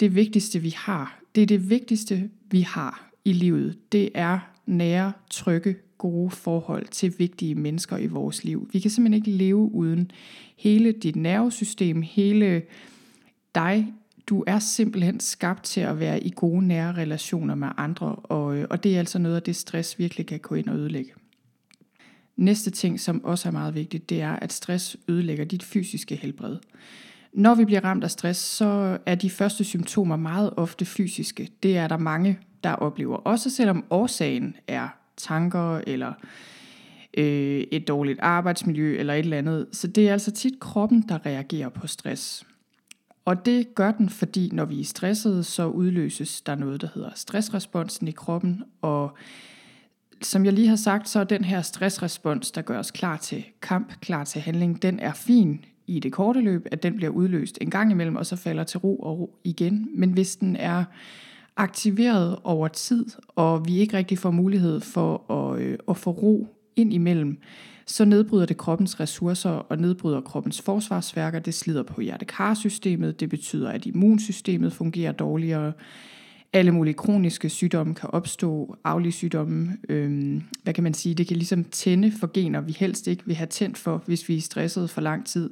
det 0.00 0.14
vigtigste, 0.14 0.58
vi 0.58 0.74
har. 0.76 1.20
Det 1.34 1.42
er 1.42 1.46
det 1.46 1.70
vigtigste, 1.70 2.30
vi 2.50 2.60
har 2.60 3.10
i 3.24 3.32
livet. 3.32 3.92
Det 3.92 4.10
er 4.14 4.53
nære, 4.66 5.12
trygge, 5.30 5.76
gode 5.98 6.30
forhold 6.30 6.86
til 6.86 7.14
vigtige 7.18 7.54
mennesker 7.54 7.96
i 7.96 8.06
vores 8.06 8.44
liv. 8.44 8.68
Vi 8.72 8.78
kan 8.78 8.90
simpelthen 8.90 9.26
ikke 9.26 9.44
leve 9.44 9.74
uden 9.74 10.10
hele 10.56 10.92
dit 10.92 11.16
nervesystem, 11.16 12.02
hele 12.02 12.62
dig. 13.54 13.92
Du 14.26 14.44
er 14.46 14.58
simpelthen 14.58 15.20
skabt 15.20 15.64
til 15.64 15.80
at 15.80 16.00
være 16.00 16.20
i 16.20 16.32
gode 16.36 16.66
nære 16.66 16.92
relationer 16.92 17.54
med 17.54 17.68
andre, 17.76 18.06
og, 18.14 18.56
øh, 18.56 18.66
og 18.70 18.84
det 18.84 18.94
er 18.94 18.98
altså 18.98 19.18
noget 19.18 19.36
af 19.36 19.42
det 19.42 19.56
stress 19.56 19.98
virkelig 19.98 20.26
kan 20.26 20.38
gå 20.40 20.54
ind 20.54 20.68
og 20.68 20.76
ødelægge. 20.76 21.12
Næste 22.36 22.70
ting, 22.70 23.00
som 23.00 23.24
også 23.24 23.48
er 23.48 23.52
meget 23.52 23.74
vigtigt, 23.74 24.10
det 24.10 24.20
er, 24.20 24.32
at 24.32 24.52
stress 24.52 24.96
ødelægger 25.08 25.44
dit 25.44 25.62
fysiske 25.62 26.16
helbred. 26.16 26.56
Når 27.34 27.54
vi 27.54 27.64
bliver 27.64 27.84
ramt 27.84 28.04
af 28.04 28.10
stress, 28.10 28.40
så 28.40 28.98
er 29.06 29.14
de 29.14 29.30
første 29.30 29.64
symptomer 29.64 30.16
meget 30.16 30.50
ofte 30.56 30.84
fysiske. 30.84 31.48
Det 31.62 31.76
er 31.76 31.88
der 31.88 31.96
mange, 31.96 32.38
der 32.64 32.72
oplever. 32.72 33.16
Også 33.16 33.50
selvom 33.50 33.84
årsagen 33.90 34.56
er 34.68 34.88
tanker 35.16 35.80
eller 35.86 36.12
øh, 37.16 37.60
et 37.72 37.88
dårligt 37.88 38.20
arbejdsmiljø 38.20 38.96
eller 38.98 39.14
et 39.14 39.18
eller 39.18 39.38
andet. 39.38 39.66
Så 39.72 39.86
det 39.86 40.08
er 40.08 40.12
altså 40.12 40.30
tit 40.30 40.60
kroppen, 40.60 41.04
der 41.08 41.26
reagerer 41.26 41.68
på 41.68 41.86
stress. 41.86 42.46
Og 43.24 43.46
det 43.46 43.74
gør 43.74 43.92
den, 43.92 44.08
fordi 44.08 44.50
når 44.52 44.64
vi 44.64 44.80
er 44.80 44.84
stressede, 44.84 45.44
så 45.44 45.66
udløses 45.66 46.40
der 46.40 46.54
noget, 46.54 46.80
der 46.80 46.88
hedder 46.94 47.10
stressresponsen 47.14 48.08
i 48.08 48.12
kroppen. 48.12 48.62
Og 48.82 49.16
som 50.22 50.44
jeg 50.44 50.52
lige 50.52 50.68
har 50.68 50.76
sagt, 50.76 51.08
så 51.08 51.20
er 51.20 51.24
den 51.24 51.44
her 51.44 51.62
stressrespons, 51.62 52.50
der 52.50 52.62
gør 52.62 52.78
os 52.78 52.90
klar 52.90 53.16
til 53.16 53.44
kamp, 53.62 54.00
klar 54.00 54.24
til 54.24 54.40
handling, 54.40 54.82
den 54.82 55.00
er 55.00 55.12
fin 55.12 55.64
i 55.86 56.00
det 56.00 56.12
korte 56.12 56.40
løb, 56.40 56.66
at 56.70 56.82
den 56.82 56.96
bliver 56.96 57.10
udløst 57.10 57.58
en 57.60 57.70
gang 57.70 57.90
imellem, 57.90 58.16
og 58.16 58.26
så 58.26 58.36
falder 58.36 58.64
til 58.64 58.78
ro 58.78 58.96
og 58.96 59.18
ro 59.18 59.38
igen. 59.44 59.88
Men 59.94 60.10
hvis 60.10 60.36
den 60.36 60.56
er 60.56 60.84
aktiveret 61.56 62.38
over 62.44 62.68
tid, 62.68 63.06
og 63.28 63.66
vi 63.66 63.78
ikke 63.78 63.96
rigtig 63.96 64.18
får 64.18 64.30
mulighed 64.30 64.80
for 64.80 65.32
at, 65.32 65.60
øh, 65.60 65.78
at 65.88 65.96
få 65.96 66.10
ro 66.10 66.48
ind 66.76 66.92
imellem, 66.92 67.38
så 67.86 68.04
nedbryder 68.04 68.46
det 68.46 68.56
kroppens 68.56 69.00
ressourcer 69.00 69.50
og 69.50 69.78
nedbryder 69.78 70.20
kroppens 70.20 70.62
forsvarsværker. 70.62 71.38
Det 71.38 71.54
slider 71.54 71.82
på 71.82 72.00
hjertekarsystemet, 72.00 73.20
det 73.20 73.30
betyder, 73.30 73.70
at 73.70 73.86
immunsystemet 73.86 74.72
fungerer 74.72 75.12
dårligere. 75.12 75.72
Alle 76.54 76.72
mulige 76.72 76.94
kroniske 76.94 77.48
sygdomme 77.48 77.94
kan 77.94 78.10
opstå, 78.12 78.76
aflige 78.84 79.12
sygdomme, 79.12 79.76
øhm, 79.88 80.42
hvad 80.62 80.74
kan 80.74 80.84
man 80.84 80.94
sige, 80.94 81.14
det 81.14 81.26
kan 81.26 81.36
ligesom 81.36 81.64
tænde 81.64 82.12
for 82.20 82.30
gener, 82.34 82.60
vi 82.60 82.72
helst 82.72 83.06
ikke 83.06 83.22
vil 83.26 83.36
have 83.36 83.46
tændt 83.46 83.78
for, 83.78 84.02
hvis 84.06 84.28
vi 84.28 84.36
er 84.36 84.40
stresset 84.40 84.90
for 84.90 85.00
lang 85.00 85.26
tid. 85.26 85.50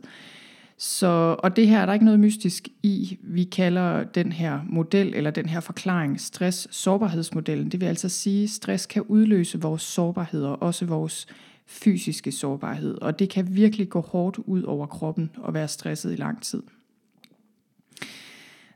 Så, 0.77 1.37
og 1.39 1.57
det 1.57 1.69
her 1.69 1.81
er 1.81 1.87
der 1.87 1.93
ikke 1.93 2.05
noget 2.05 2.21
mystisk 2.21 2.69
i. 2.83 3.19
Vi 3.23 3.45
kalder 3.45 4.05
den 4.05 4.33
her 4.33 4.61
model, 4.69 5.15
eller 5.15 5.31
den 5.31 5.49
her 5.49 5.61
forklaring, 5.61 6.21
stress-sårbarhedsmodellen. 6.21 7.69
Det 7.69 7.81
vil 7.81 7.87
altså 7.87 8.09
sige, 8.09 8.45
at 8.45 8.51
stress 8.51 8.87
kan 8.87 9.03
udløse 9.03 9.61
vores 9.61 9.83
sårbarheder, 9.83 10.49
også 10.49 10.87
vores 10.87 11.27
fysiske 11.67 12.33
sårbarhed. 12.33 13.03
Og 13.03 13.19
det 13.19 13.31
kan 13.31 13.57
virkelig 13.57 13.89
gå 13.89 14.01
hårdt 14.01 14.39
ud 14.39 14.63
over 14.63 14.87
kroppen 14.87 15.31
at 15.49 15.55
være 15.55 15.69
stresset 15.69 16.13
i 16.13 16.17
lang 16.17 16.43
tid. 16.43 16.63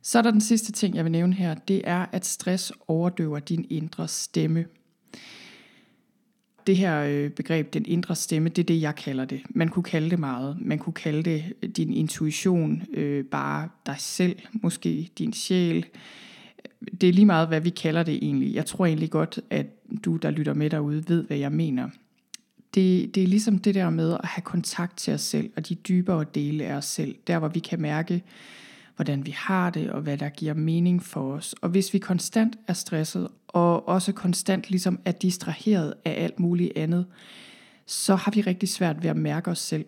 Så 0.06 0.18
er 0.18 0.22
der 0.22 0.30
den 0.30 0.40
sidste 0.40 0.72
ting, 0.72 0.96
jeg 0.96 1.04
vil 1.04 1.12
nævne 1.12 1.34
her. 1.34 1.54
Det 1.54 1.82
er, 1.84 2.06
at 2.12 2.26
stress 2.26 2.72
overdøver 2.88 3.38
din 3.38 3.66
indre 3.70 4.08
stemme 4.08 4.64
det 6.66 6.76
her 6.76 7.02
øh, 7.02 7.30
begreb, 7.30 7.74
den 7.74 7.86
indre 7.86 8.16
stemme, 8.16 8.48
det 8.48 8.62
er 8.62 8.66
det, 8.66 8.80
jeg 8.80 8.94
kalder 8.94 9.24
det. 9.24 9.40
Man 9.50 9.68
kunne 9.68 9.82
kalde 9.82 10.10
det 10.10 10.18
meget. 10.18 10.56
Man 10.60 10.78
kunne 10.78 10.92
kalde 10.92 11.22
det 11.22 11.44
øh, 11.62 11.68
din 11.68 11.92
intuition, 11.92 12.82
øh, 12.94 13.24
bare 13.24 13.68
dig 13.86 13.96
selv, 13.98 14.38
måske 14.52 15.10
din 15.18 15.32
sjæl. 15.32 15.86
Det 17.00 17.08
er 17.08 17.12
lige 17.12 17.26
meget, 17.26 17.48
hvad 17.48 17.60
vi 17.60 17.70
kalder 17.70 18.02
det 18.02 18.14
egentlig. 18.14 18.54
Jeg 18.54 18.66
tror 18.66 18.86
egentlig 18.86 19.10
godt, 19.10 19.40
at 19.50 19.66
du, 20.04 20.16
der 20.16 20.30
lytter 20.30 20.54
med 20.54 20.70
derude, 20.70 21.04
ved, 21.08 21.24
hvad 21.24 21.36
jeg 21.36 21.52
mener. 21.52 21.88
Det, 22.74 23.14
det 23.14 23.22
er 23.22 23.26
ligesom 23.26 23.58
det 23.58 23.74
der 23.74 23.90
med 23.90 24.12
at 24.12 24.24
have 24.24 24.42
kontakt 24.42 24.96
til 24.96 25.14
os 25.14 25.20
selv, 25.20 25.50
og 25.56 25.68
de 25.68 25.74
dybere 25.74 26.24
dele 26.34 26.64
af 26.64 26.74
os 26.74 26.84
selv. 26.84 27.14
Der, 27.26 27.38
hvor 27.38 27.48
vi 27.48 27.58
kan 27.58 27.80
mærke, 27.80 28.22
hvordan 28.96 29.26
vi 29.26 29.30
har 29.30 29.70
det, 29.70 29.90
og 29.90 30.00
hvad 30.00 30.18
der 30.18 30.28
giver 30.28 30.54
mening 30.54 31.02
for 31.02 31.32
os. 31.32 31.54
Og 31.60 31.68
hvis 31.68 31.94
vi 31.94 31.98
konstant 31.98 32.58
er 32.66 32.72
stresset, 32.72 33.28
og 33.48 33.88
også 33.88 34.12
konstant 34.12 34.70
ligesom 34.70 34.98
er 35.04 35.12
distraheret 35.12 35.94
af 36.04 36.24
alt 36.24 36.40
muligt 36.40 36.72
andet, 36.76 37.06
så 37.86 38.14
har 38.14 38.30
vi 38.30 38.40
rigtig 38.40 38.68
svært 38.68 39.02
ved 39.02 39.10
at 39.10 39.16
mærke 39.16 39.50
os 39.50 39.58
selv. 39.58 39.84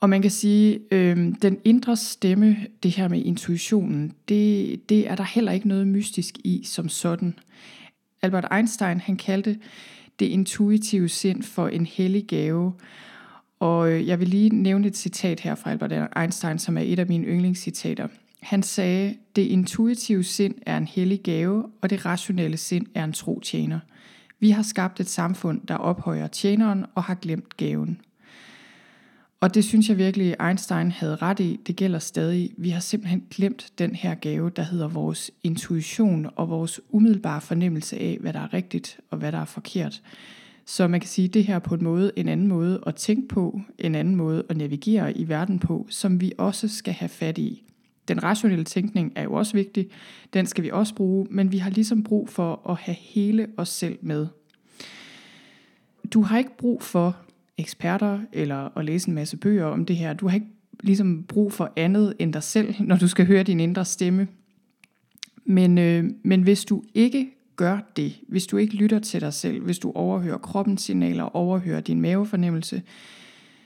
Og 0.00 0.10
man 0.10 0.22
kan 0.22 0.30
sige, 0.30 0.80
øh, 0.90 1.34
den 1.42 1.58
indre 1.64 1.96
stemme, 1.96 2.56
det 2.82 2.90
her 2.90 3.08
med 3.08 3.24
intuitionen, 3.24 4.12
det, 4.28 4.80
det 4.88 5.08
er 5.08 5.14
der 5.14 5.24
heller 5.24 5.52
ikke 5.52 5.68
noget 5.68 5.86
mystisk 5.86 6.38
i 6.44 6.64
som 6.64 6.88
sådan. 6.88 7.38
Albert 8.22 8.46
Einstein, 8.52 9.00
han 9.00 9.16
kaldte 9.16 9.58
det 10.18 10.26
intuitive 10.26 11.08
sind 11.08 11.42
for 11.42 11.68
en 11.68 11.86
hellig 11.86 12.26
gave, 12.26 12.72
og 13.60 13.92
øh, 13.92 14.06
jeg 14.06 14.20
vil 14.20 14.28
lige 14.28 14.48
nævne 14.48 14.86
et 14.86 14.96
citat 14.96 15.40
her 15.40 15.54
fra 15.54 15.70
Albert 15.70 16.10
Einstein, 16.20 16.58
som 16.58 16.78
er 16.78 16.82
et 16.82 16.98
af 16.98 17.06
mine 17.06 17.26
yndlingscitater. 17.26 18.08
Han 18.42 18.62
sagde, 18.62 19.14
det 19.36 19.42
intuitive 19.42 20.24
sind 20.24 20.54
er 20.66 20.76
en 20.76 20.86
hellig 20.86 21.20
gave, 21.22 21.64
og 21.82 21.90
det 21.90 22.06
rationelle 22.06 22.56
sind 22.56 22.86
er 22.94 23.04
en 23.04 23.12
tro 23.12 23.40
tjener. 23.40 23.78
Vi 24.40 24.50
har 24.50 24.62
skabt 24.62 25.00
et 25.00 25.08
samfund, 25.08 25.60
der 25.68 25.74
ophøjer 25.74 26.26
tjeneren 26.26 26.84
og 26.94 27.04
har 27.04 27.14
glemt 27.14 27.56
gaven. 27.56 28.00
Og 29.40 29.54
det 29.54 29.64
synes 29.64 29.88
jeg 29.88 29.98
virkelig, 29.98 30.36
Einstein 30.48 30.90
havde 30.90 31.16
ret 31.16 31.40
i. 31.40 31.60
Det 31.66 31.76
gælder 31.76 31.98
stadig. 31.98 32.50
Vi 32.56 32.70
har 32.70 32.80
simpelthen 32.80 33.22
glemt 33.30 33.72
den 33.78 33.94
her 33.94 34.14
gave, 34.14 34.50
der 34.50 34.62
hedder 34.62 34.88
vores 34.88 35.30
intuition 35.42 36.26
og 36.36 36.48
vores 36.48 36.80
umiddelbare 36.90 37.40
fornemmelse 37.40 37.98
af, 37.98 38.18
hvad 38.20 38.32
der 38.32 38.40
er 38.40 38.54
rigtigt 38.54 39.00
og 39.10 39.18
hvad 39.18 39.32
der 39.32 39.38
er 39.38 39.44
forkert. 39.44 40.02
Så 40.68 40.88
man 40.88 41.00
kan 41.00 41.08
sige, 41.08 41.28
at 41.28 41.34
det 41.34 41.44
her 41.44 41.58
på 41.58 41.74
en 41.74 41.84
måde, 41.84 42.12
en 42.16 42.28
anden 42.28 42.46
måde 42.46 42.80
at 42.86 42.94
tænke 42.94 43.28
på, 43.28 43.60
en 43.78 43.94
anden 43.94 44.16
måde 44.16 44.44
at 44.48 44.56
navigere 44.56 45.18
i 45.18 45.28
verden 45.28 45.58
på, 45.58 45.86
som 45.90 46.20
vi 46.20 46.32
også 46.38 46.68
skal 46.68 46.94
have 46.94 47.08
fat 47.08 47.38
i. 47.38 47.64
Den 48.08 48.22
rationelle 48.22 48.64
tænkning 48.64 49.12
er 49.16 49.22
jo 49.22 49.32
også 49.32 49.52
vigtig, 49.52 49.88
den 50.32 50.46
skal 50.46 50.64
vi 50.64 50.70
også 50.70 50.94
bruge, 50.94 51.26
men 51.30 51.52
vi 51.52 51.58
har 51.58 51.70
ligesom 51.70 52.02
brug 52.02 52.28
for 52.28 52.70
at 52.70 52.76
have 52.76 52.94
hele 52.94 53.46
os 53.56 53.68
selv 53.68 53.98
med. 54.00 54.26
Du 56.12 56.22
har 56.22 56.38
ikke 56.38 56.56
brug 56.56 56.82
for 56.82 57.16
eksperter 57.58 58.20
eller 58.32 58.78
at 58.78 58.84
læse 58.84 59.08
en 59.08 59.14
masse 59.14 59.36
bøger 59.36 59.64
om 59.64 59.84
det 59.84 59.96
her. 59.96 60.12
Du 60.12 60.28
har 60.28 60.34
ikke 60.34 60.48
ligesom 60.80 61.24
brug 61.24 61.52
for 61.52 61.72
andet 61.76 62.14
end 62.18 62.32
dig 62.32 62.42
selv, 62.42 62.74
når 62.80 62.96
du 62.96 63.08
skal 63.08 63.26
høre 63.26 63.42
din 63.42 63.60
indre 63.60 63.84
stemme. 63.84 64.28
Men, 65.44 65.78
øh, 65.78 66.04
men 66.22 66.42
hvis 66.42 66.64
du 66.64 66.82
ikke 66.94 67.37
gør 67.58 67.78
det, 67.96 68.20
hvis 68.28 68.46
du 68.46 68.56
ikke 68.56 68.74
lytter 68.74 68.98
til 68.98 69.20
dig 69.20 69.32
selv, 69.32 69.62
hvis 69.62 69.78
du 69.78 69.92
overhører 69.94 70.38
kroppens 70.38 70.82
signaler, 70.82 71.36
overhører 71.36 71.80
din 71.80 72.00
mavefornemmelse, 72.00 72.82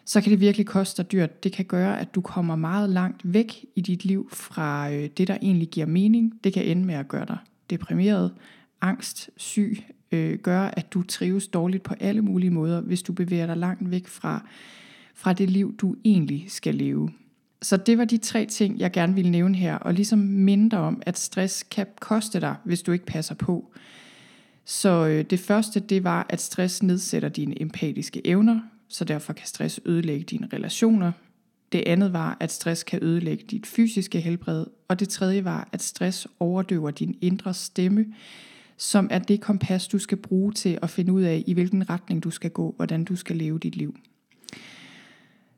så 0.05 0.21
kan 0.21 0.33
det 0.33 0.41
virkelig 0.41 0.67
koste 0.67 1.03
dig 1.03 1.13
dyrt. 1.13 1.45
Det 1.45 1.53
kan 1.53 1.65
gøre, 1.65 2.01
at 2.01 2.15
du 2.15 2.21
kommer 2.21 2.57
meget 2.57 2.91
langt 2.91 3.21
væk 3.25 3.65
i 3.77 3.81
dit 3.81 4.05
liv 4.05 4.29
fra 4.33 4.93
øh, 4.93 5.09
det, 5.17 5.29
der 5.29 5.39
egentlig 5.43 5.69
giver 5.69 5.87
mening. 5.87 6.33
Det 6.45 6.53
kan 6.53 6.65
ende 6.65 6.85
med 6.85 6.95
at 6.95 7.09
gøre 7.09 7.27
dig 7.27 7.39
deprimeret, 7.71 8.35
angst, 8.81 9.31
syg, 9.37 9.79
øh, 10.13 10.39
gør, 10.39 10.61
at 10.61 10.93
du 10.93 11.03
trives 11.03 11.49
dårligt 11.49 11.83
på 11.83 11.95
alle 12.01 12.23
mulige 12.23 12.51
måder, 12.51 12.81
hvis 12.81 13.03
du 13.03 13.13
bevæger 13.13 13.47
dig 13.47 13.57
langt 13.57 13.91
væk 13.91 14.07
fra, 14.07 14.47
fra 15.15 15.33
det 15.33 15.51
liv, 15.51 15.77
du 15.77 15.97
egentlig 16.05 16.45
skal 16.49 16.75
leve. 16.75 17.11
Så 17.63 17.77
det 17.77 17.99
var 17.99 18.05
de 18.05 18.19
tre 18.19 18.47
ting, 18.47 18.79
jeg 18.79 18.93
gerne 18.93 19.15
ville 19.15 19.31
nævne 19.31 19.55
her, 19.55 19.77
og 19.77 19.95
ligesom 19.95 20.19
minde 20.19 20.79
om, 20.79 21.03
at 21.07 21.19
stress 21.19 21.63
kan 21.63 21.87
koste 22.01 22.41
dig, 22.41 22.57
hvis 22.65 22.83
du 22.83 22.93
ikke 22.93 23.07
passer 23.07 23.35
på. 23.35 23.73
Så 24.65 25.07
øh, 25.07 25.25
det 25.25 25.41
første, 25.41 25.81
det 25.81 26.05
var, 26.05 26.27
at 26.29 26.41
stress 26.41 26.83
nedsætter 26.83 27.29
dine 27.29 27.63
empatiske 27.63 28.27
evner, 28.27 28.61
så 28.89 29.05
derfor 29.05 29.33
kan 29.33 29.47
stress 29.47 29.81
ødelægge 29.87 30.25
dine 30.25 30.49
relationer. 30.53 31.13
Det 31.73 31.85
andet 31.87 32.13
var, 32.13 32.37
at 32.41 32.53
stress 32.53 32.83
kan 32.83 32.99
ødelægge 33.03 33.45
dit 33.51 33.67
fysiske 33.67 34.21
helbred. 34.21 34.67
Og 34.89 35.01
det 35.01 35.09
tredje 35.09 35.45
var, 35.45 35.69
at 35.73 35.83
stress 35.83 36.29
overdøver 36.41 36.91
din 36.91 37.19
indre 37.21 37.55
stemme, 37.55 38.07
som 38.77 39.09
er 39.11 39.19
det 39.19 39.41
kompas, 39.41 39.89
du 39.89 39.99
skal 39.99 40.19
bruge 40.19 40.53
til 40.53 40.79
at 40.83 40.91
finde 40.91 41.13
ud 41.13 41.23
af, 41.23 41.45
i 41.47 41.53
hvilken 41.53 41.91
retning 41.91 42.25
du 42.25 42.31
skal 42.31 42.51
gå, 42.51 42.75
hvordan 42.77 43.05
du 43.05 43.17
skal 43.17 43.37
leve 43.37 43.59
dit 43.59 43.77
liv. 43.77 43.97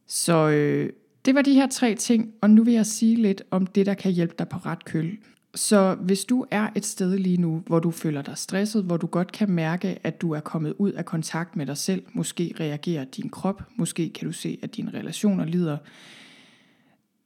Så 0.07 0.49
øh, 0.49 0.91
det 1.25 1.35
var 1.35 1.43
de 1.43 1.55
her 1.55 1.67
tre 1.67 1.95
ting, 1.95 2.33
og 2.41 2.51
nu 2.51 2.65
vil 2.65 2.75
jeg 2.75 2.87
sige 2.87 3.17
lidt 3.17 3.43
om 3.51 3.67
det, 3.67 3.87
der 3.87 3.95
kan 3.95 4.13
hjælpe 4.13 4.35
dig 4.39 4.49
på 4.49 4.59
ret 4.59 4.85
køl. 4.85 5.19
Så 5.55 5.95
hvis 5.95 6.25
du 6.25 6.47
er 6.51 6.69
et 6.77 6.87
sted 6.87 7.19
lige 7.19 7.37
nu, 7.37 7.63
hvor 7.67 7.79
du 7.79 7.91
føler 7.91 8.23
dig 8.23 8.39
stresset, 8.39 8.85
hvor 8.85 8.97
du 8.97 9.07
godt 9.07 9.33
kan 9.33 9.51
mærke, 9.51 9.99
at 10.03 10.21
du 10.21 10.33
er 10.33 10.41
kommet 10.41 10.75
ud 10.79 10.93
af 10.93 11.05
kontakt 11.05 11.57
med 11.57 11.67
dig 11.67 11.77
selv, 11.77 12.03
måske 12.13 12.55
reagerer 12.61 13.05
din 13.05 13.29
krop, 13.29 13.63
måske 13.77 14.11
kan 14.11 14.27
du 14.27 14.33
se, 14.33 14.59
at 14.63 14.77
dine 14.77 14.91
relationer 14.95 15.45
lider, 15.45 15.79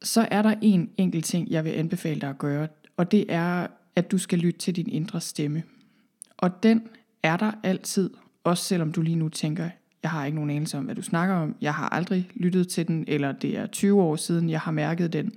så 0.02 0.28
er 0.30 0.42
der 0.42 0.54
en 0.62 0.90
enkelt 0.96 1.24
ting, 1.24 1.50
jeg 1.50 1.64
vil 1.64 1.70
anbefale 1.70 2.20
dig 2.20 2.28
at 2.28 2.38
gøre, 2.38 2.68
og 2.96 3.12
det 3.12 3.24
er, 3.28 3.66
at 3.96 4.10
du 4.10 4.18
skal 4.18 4.38
lytte 4.38 4.60
til 4.60 4.76
din 4.76 4.88
indre 4.88 5.20
stemme. 5.20 5.62
Og 6.36 6.62
den 6.62 6.82
er 7.22 7.36
der 7.36 7.52
altid, 7.62 8.10
også 8.44 8.64
selvom 8.64 8.92
du 8.92 9.02
lige 9.02 9.16
nu 9.16 9.28
tænker, 9.28 9.70
jeg 10.02 10.10
har 10.10 10.24
ikke 10.24 10.34
nogen 10.34 10.50
anelse 10.50 10.78
om, 10.78 10.84
hvad 10.84 10.94
du 10.94 11.02
snakker 11.02 11.34
om, 11.34 11.56
jeg 11.60 11.74
har 11.74 11.88
aldrig 11.88 12.30
lyttet 12.34 12.68
til 12.68 12.88
den, 12.88 13.04
eller 13.08 13.32
det 13.32 13.56
er 13.56 13.66
20 13.66 14.02
år 14.02 14.16
siden, 14.16 14.50
jeg 14.50 14.60
har 14.60 14.72
mærket 14.72 15.12
den, 15.12 15.32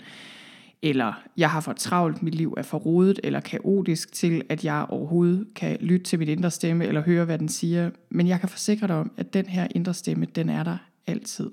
eller 0.82 1.22
jeg 1.38 1.50
har 1.50 1.62
for 1.62 1.74
travlt, 1.74 2.24
mit 2.24 2.36
liv 2.36 2.54
er 2.58 2.62
for 2.62 2.78
rodet 2.78 3.20
eller 3.24 3.40
kaotisk 3.40 4.14
til, 4.14 4.42
at 4.50 4.66
jeg 4.66 4.86
overhovedet 4.90 5.48
kan 5.56 5.78
lytte 5.82 6.06
til 6.06 6.20
mit 6.20 6.30
indre 6.30 6.52
stemme 6.52 6.86
eller 6.86 7.02
høre, 7.02 7.26
hvad 7.26 7.40
den 7.40 7.50
siger. 7.50 7.90
Men 8.10 8.28
jeg 8.28 8.40
kan 8.40 8.50
forsikre 8.50 8.88
dig 8.88 8.96
om, 8.96 9.12
at 9.18 9.34
den 9.34 9.46
her 9.46 9.68
indre 9.76 9.94
stemme, 9.94 10.26
den 10.26 10.50
er 10.50 10.64
der 10.64 10.78
altid. 11.08 11.52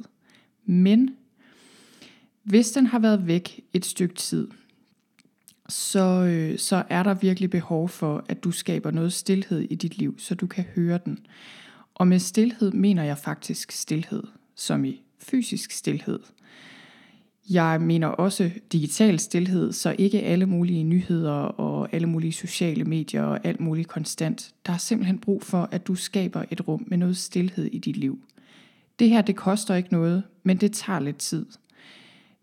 Men 0.64 1.10
hvis 2.42 2.70
den 2.70 2.86
har 2.86 2.98
været 2.98 3.26
væk 3.26 3.60
et 3.72 3.84
stykke 3.84 4.14
tid, 4.14 4.48
så, 5.68 6.24
øh, 6.24 6.58
så 6.58 6.82
er 6.88 7.02
der 7.02 7.14
virkelig 7.14 7.50
behov 7.50 7.88
for, 7.88 8.24
at 8.28 8.44
du 8.44 8.50
skaber 8.50 8.90
noget 8.90 9.12
stillhed 9.12 9.60
i 9.60 9.74
dit 9.74 9.98
liv, 9.98 10.18
så 10.18 10.34
du 10.34 10.46
kan 10.46 10.64
høre 10.74 10.98
den. 11.04 11.18
Og 11.98 12.08
med 12.08 12.18
stillhed 12.18 12.72
mener 12.72 13.02
jeg 13.04 13.18
faktisk 13.18 13.72
stillhed, 13.72 14.22
som 14.54 14.84
i 14.84 15.02
fysisk 15.18 15.70
stillhed. 15.70 16.18
Jeg 17.50 17.80
mener 17.80 18.06
også 18.06 18.50
digital 18.72 19.18
stillhed, 19.18 19.72
så 19.72 19.94
ikke 19.98 20.22
alle 20.22 20.46
mulige 20.46 20.84
nyheder 20.84 21.32
og 21.32 21.88
alle 21.92 22.06
mulige 22.06 22.32
sociale 22.32 22.84
medier 22.84 23.22
og 23.22 23.40
alt 23.44 23.60
muligt 23.60 23.88
konstant. 23.88 24.54
Der 24.66 24.72
er 24.72 24.78
simpelthen 24.78 25.18
brug 25.18 25.42
for, 25.42 25.68
at 25.72 25.86
du 25.86 25.94
skaber 25.94 26.44
et 26.50 26.68
rum 26.68 26.84
med 26.86 26.98
noget 26.98 27.16
stillhed 27.16 27.64
i 27.64 27.78
dit 27.78 27.96
liv. 27.96 28.18
Det 28.98 29.08
her, 29.08 29.22
det 29.22 29.36
koster 29.36 29.74
ikke 29.74 29.92
noget, 29.92 30.22
men 30.42 30.56
det 30.56 30.72
tager 30.72 31.00
lidt 31.00 31.18
tid. 31.18 31.46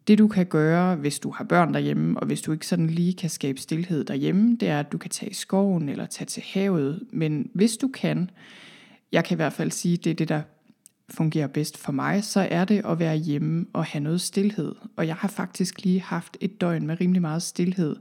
Det 0.08 0.18
du 0.18 0.28
kan 0.28 0.46
gøre, 0.46 0.96
hvis 0.96 1.20
du 1.20 1.32
har 1.32 1.44
børn 1.44 1.74
derhjemme, 1.74 2.20
og 2.20 2.28
hvis 2.28 2.42
du 2.42 2.52
ikke 2.52 2.68
sådan 2.68 2.88
lige 2.88 3.14
kan 3.14 3.30
skabe 3.30 3.60
stillhed 3.60 4.04
derhjemme, 4.04 4.58
det 4.60 4.68
er, 4.70 4.80
at 4.80 4.92
du 4.92 4.98
kan 4.98 5.10
tage 5.10 5.32
i 5.32 5.34
skoven 5.34 5.90
eller 5.90 6.06
tage 6.06 6.26
til 6.26 6.44
havet. 6.46 7.04
Men 7.12 7.50
hvis 7.54 7.78
du 7.78 7.88
kan, 7.88 8.30
jeg 9.12 9.24
kan 9.24 9.36
i 9.36 9.40
hvert 9.40 9.54
fald 9.54 9.72
sige, 9.72 9.98
det 9.98 10.10
er 10.10 10.16
det, 10.16 10.30
der 10.30 10.42
fungerer 11.10 11.48
bedst 11.48 11.78
for 11.78 11.92
mig, 11.92 12.24
så 12.24 12.48
er 12.52 12.66
det 12.66 12.82
at 12.86 13.00
være 13.00 13.16
hjemme 13.16 13.66
og 13.74 13.86
have 13.86 14.04
noget 14.04 14.22
stillhed. 14.22 14.76
Og 14.96 15.08
jeg 15.08 15.16
har 15.16 15.28
faktisk 15.28 15.84
lige 15.84 16.02
haft 16.02 16.38
et 16.42 16.62
døgn 16.62 16.88
med 16.88 17.02
rimelig 17.02 17.22
meget 17.22 17.42
stillhed. 17.42 17.96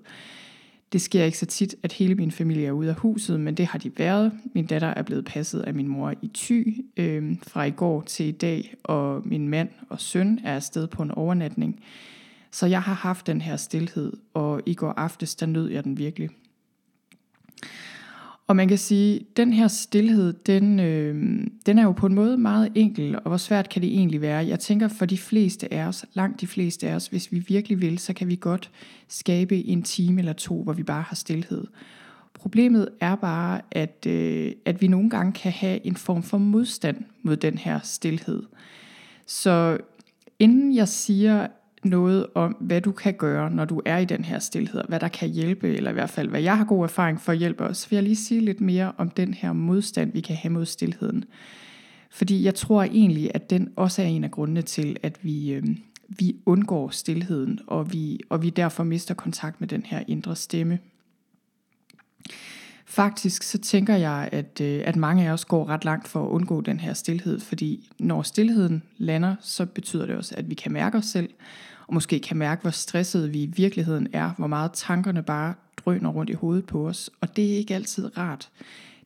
Det 0.92 1.02
sker 1.02 1.24
ikke 1.24 1.38
så 1.38 1.46
tit, 1.46 1.74
at 1.82 1.92
hele 1.92 2.14
min 2.14 2.30
familie 2.30 2.66
er 2.66 2.72
ude 2.72 2.88
af 2.88 2.94
huset, 2.94 3.40
men 3.40 3.54
det 3.54 3.66
har 3.66 3.78
de 3.78 3.98
været. 3.98 4.32
Min 4.54 4.66
datter 4.66 4.88
er 4.88 5.02
blevet 5.02 5.24
passet 5.24 5.60
af 5.60 5.74
min 5.74 5.88
mor 5.88 6.14
i 6.22 6.30
Thy 6.34 6.84
øh, 6.96 7.36
fra 7.42 7.64
i 7.64 7.70
går 7.70 8.02
til 8.02 8.26
i 8.26 8.32
dag, 8.32 8.74
og 8.82 9.22
min 9.24 9.48
mand 9.48 9.68
og 9.88 10.00
søn 10.00 10.40
er 10.44 10.54
afsted 10.54 10.86
på 10.86 11.02
en 11.02 11.10
overnatning. 11.10 11.80
Så 12.50 12.66
jeg 12.66 12.82
har 12.82 12.94
haft 12.94 13.26
den 13.26 13.40
her 13.40 13.56
stillhed, 13.56 14.12
og 14.34 14.62
i 14.66 14.74
går 14.74 14.92
aftes, 14.96 15.34
der 15.34 15.46
nød 15.46 15.68
jeg 15.70 15.84
den 15.84 15.98
virkelig. 15.98 16.30
Og 18.46 18.56
man 18.56 18.68
kan 18.68 18.78
sige, 18.78 19.20
at 19.20 19.36
den 19.36 19.52
her 19.52 19.68
stillhed, 19.68 20.32
den, 20.32 20.80
øh, 20.80 21.46
den 21.66 21.78
er 21.78 21.82
jo 21.82 21.92
på 21.92 22.06
en 22.06 22.14
måde 22.14 22.36
meget 22.36 22.72
enkel, 22.74 23.16
og 23.16 23.22
hvor 23.22 23.36
svært 23.36 23.68
kan 23.68 23.82
det 23.82 23.88
egentlig 23.88 24.20
være? 24.20 24.46
Jeg 24.46 24.60
tænker 24.60 24.88
for 24.88 25.06
de 25.06 25.18
fleste 25.18 25.74
af 25.74 25.86
os, 25.86 26.04
langt 26.12 26.40
de 26.40 26.46
fleste 26.46 26.88
af 26.88 26.94
os, 26.94 27.06
hvis 27.06 27.32
vi 27.32 27.38
virkelig 27.38 27.80
vil, 27.80 27.98
så 27.98 28.12
kan 28.12 28.28
vi 28.28 28.36
godt 28.36 28.70
skabe 29.08 29.66
en 29.66 29.82
time 29.82 30.20
eller 30.20 30.32
to, 30.32 30.62
hvor 30.62 30.72
vi 30.72 30.82
bare 30.82 31.02
har 31.02 31.16
stillhed. 31.16 31.64
Problemet 32.34 32.88
er 33.00 33.14
bare, 33.14 33.60
at, 33.70 34.06
øh, 34.06 34.52
at 34.64 34.82
vi 34.82 34.88
nogle 34.88 35.10
gange 35.10 35.32
kan 35.32 35.52
have 35.52 35.86
en 35.86 35.96
form 35.96 36.22
for 36.22 36.38
modstand 36.38 36.96
mod 37.22 37.36
den 37.36 37.58
her 37.58 37.80
stillhed. 37.82 38.42
Så 39.26 39.78
inden 40.38 40.74
jeg 40.74 40.88
siger, 40.88 41.46
noget 41.84 42.26
om, 42.34 42.56
hvad 42.60 42.80
du 42.80 42.92
kan 42.92 43.14
gøre, 43.14 43.50
når 43.50 43.64
du 43.64 43.82
er 43.84 43.98
i 43.98 44.04
den 44.04 44.24
her 44.24 44.38
stillhed, 44.38 44.82
hvad 44.88 45.00
der 45.00 45.08
kan 45.08 45.28
hjælpe, 45.28 45.74
eller 45.74 45.90
i 45.90 45.94
hvert 45.94 46.10
fald, 46.10 46.28
hvad 46.28 46.40
jeg 46.40 46.58
har 46.58 46.64
god 46.64 46.82
erfaring 46.82 47.20
for 47.20 47.32
at 47.32 47.38
hjælpe 47.38 47.64
os, 47.64 47.90
vil 47.90 47.96
jeg 47.96 48.02
lige 48.02 48.16
sige 48.16 48.40
lidt 48.40 48.60
mere 48.60 48.92
om 48.96 49.10
den 49.10 49.34
her 49.34 49.52
modstand, 49.52 50.12
vi 50.12 50.20
kan 50.20 50.36
have 50.36 50.52
mod 50.52 50.66
stillheden. 50.66 51.24
Fordi 52.10 52.44
jeg 52.44 52.54
tror 52.54 52.82
egentlig, 52.82 53.30
at 53.34 53.50
den 53.50 53.68
også 53.76 54.02
er 54.02 54.06
en 54.06 54.24
af 54.24 54.30
grundene 54.30 54.62
til, 54.62 54.96
at 55.02 55.18
vi, 55.22 55.52
øh, 55.52 55.64
vi 56.08 56.36
undgår 56.46 56.88
stillheden, 56.88 57.58
og 57.66 57.92
vi, 57.92 58.20
og 58.28 58.42
vi 58.42 58.50
derfor 58.50 58.84
mister 58.84 59.14
kontakt 59.14 59.60
med 59.60 59.68
den 59.68 59.82
her 59.86 60.02
indre 60.08 60.36
stemme. 60.36 60.78
Faktisk 62.86 63.42
så 63.42 63.58
tænker 63.58 63.96
jeg, 63.96 64.28
at, 64.32 64.60
øh, 64.60 64.82
at 64.84 64.96
mange 64.96 65.28
af 65.28 65.32
os 65.32 65.44
går 65.44 65.68
ret 65.68 65.84
langt 65.84 66.08
for 66.08 66.24
at 66.24 66.28
undgå 66.28 66.60
den 66.60 66.80
her 66.80 66.92
stillhed, 66.92 67.40
fordi 67.40 67.90
når 67.98 68.22
stillheden 68.22 68.82
lander, 68.98 69.36
så 69.40 69.66
betyder 69.66 70.06
det 70.06 70.16
også, 70.16 70.34
at 70.38 70.50
vi 70.50 70.54
kan 70.54 70.72
mærke 70.72 70.98
os 70.98 71.04
selv, 71.04 71.28
og 71.86 71.94
måske 71.94 72.18
kan 72.18 72.36
mærke, 72.36 72.62
hvor 72.62 72.70
stressede 72.70 73.30
vi 73.30 73.42
i 73.42 73.52
virkeligheden 73.56 74.08
er, 74.12 74.30
hvor 74.38 74.46
meget 74.46 74.70
tankerne 74.74 75.22
bare 75.22 75.54
drøner 75.76 76.10
rundt 76.10 76.30
i 76.30 76.34
hovedet 76.34 76.66
på 76.66 76.88
os, 76.88 77.10
og 77.20 77.36
det 77.36 77.52
er 77.52 77.56
ikke 77.56 77.74
altid 77.74 78.18
rart. 78.18 78.50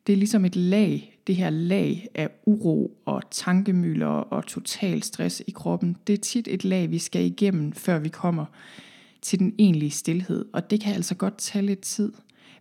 Det 0.06 0.12
er 0.12 0.16
ligesom 0.16 0.44
et 0.44 0.56
lag, 0.56 1.18
det 1.26 1.36
her 1.36 1.50
lag 1.50 2.08
af 2.14 2.28
uro 2.46 3.00
og 3.04 3.22
tankemøller 3.30 4.06
og 4.06 4.46
total 4.46 5.02
stress 5.02 5.42
i 5.46 5.50
kroppen. 5.50 5.96
Det 6.06 6.12
er 6.12 6.16
tit 6.16 6.48
et 6.50 6.64
lag, 6.64 6.90
vi 6.90 6.98
skal 6.98 7.24
igennem, 7.24 7.72
før 7.72 7.98
vi 7.98 8.08
kommer 8.08 8.44
til 9.22 9.38
den 9.38 9.54
egentlige 9.58 9.90
stillhed, 9.90 10.44
og 10.52 10.70
det 10.70 10.80
kan 10.80 10.94
altså 10.94 11.14
godt 11.14 11.38
tage 11.38 11.66
lidt 11.66 11.80
tid. 11.80 12.12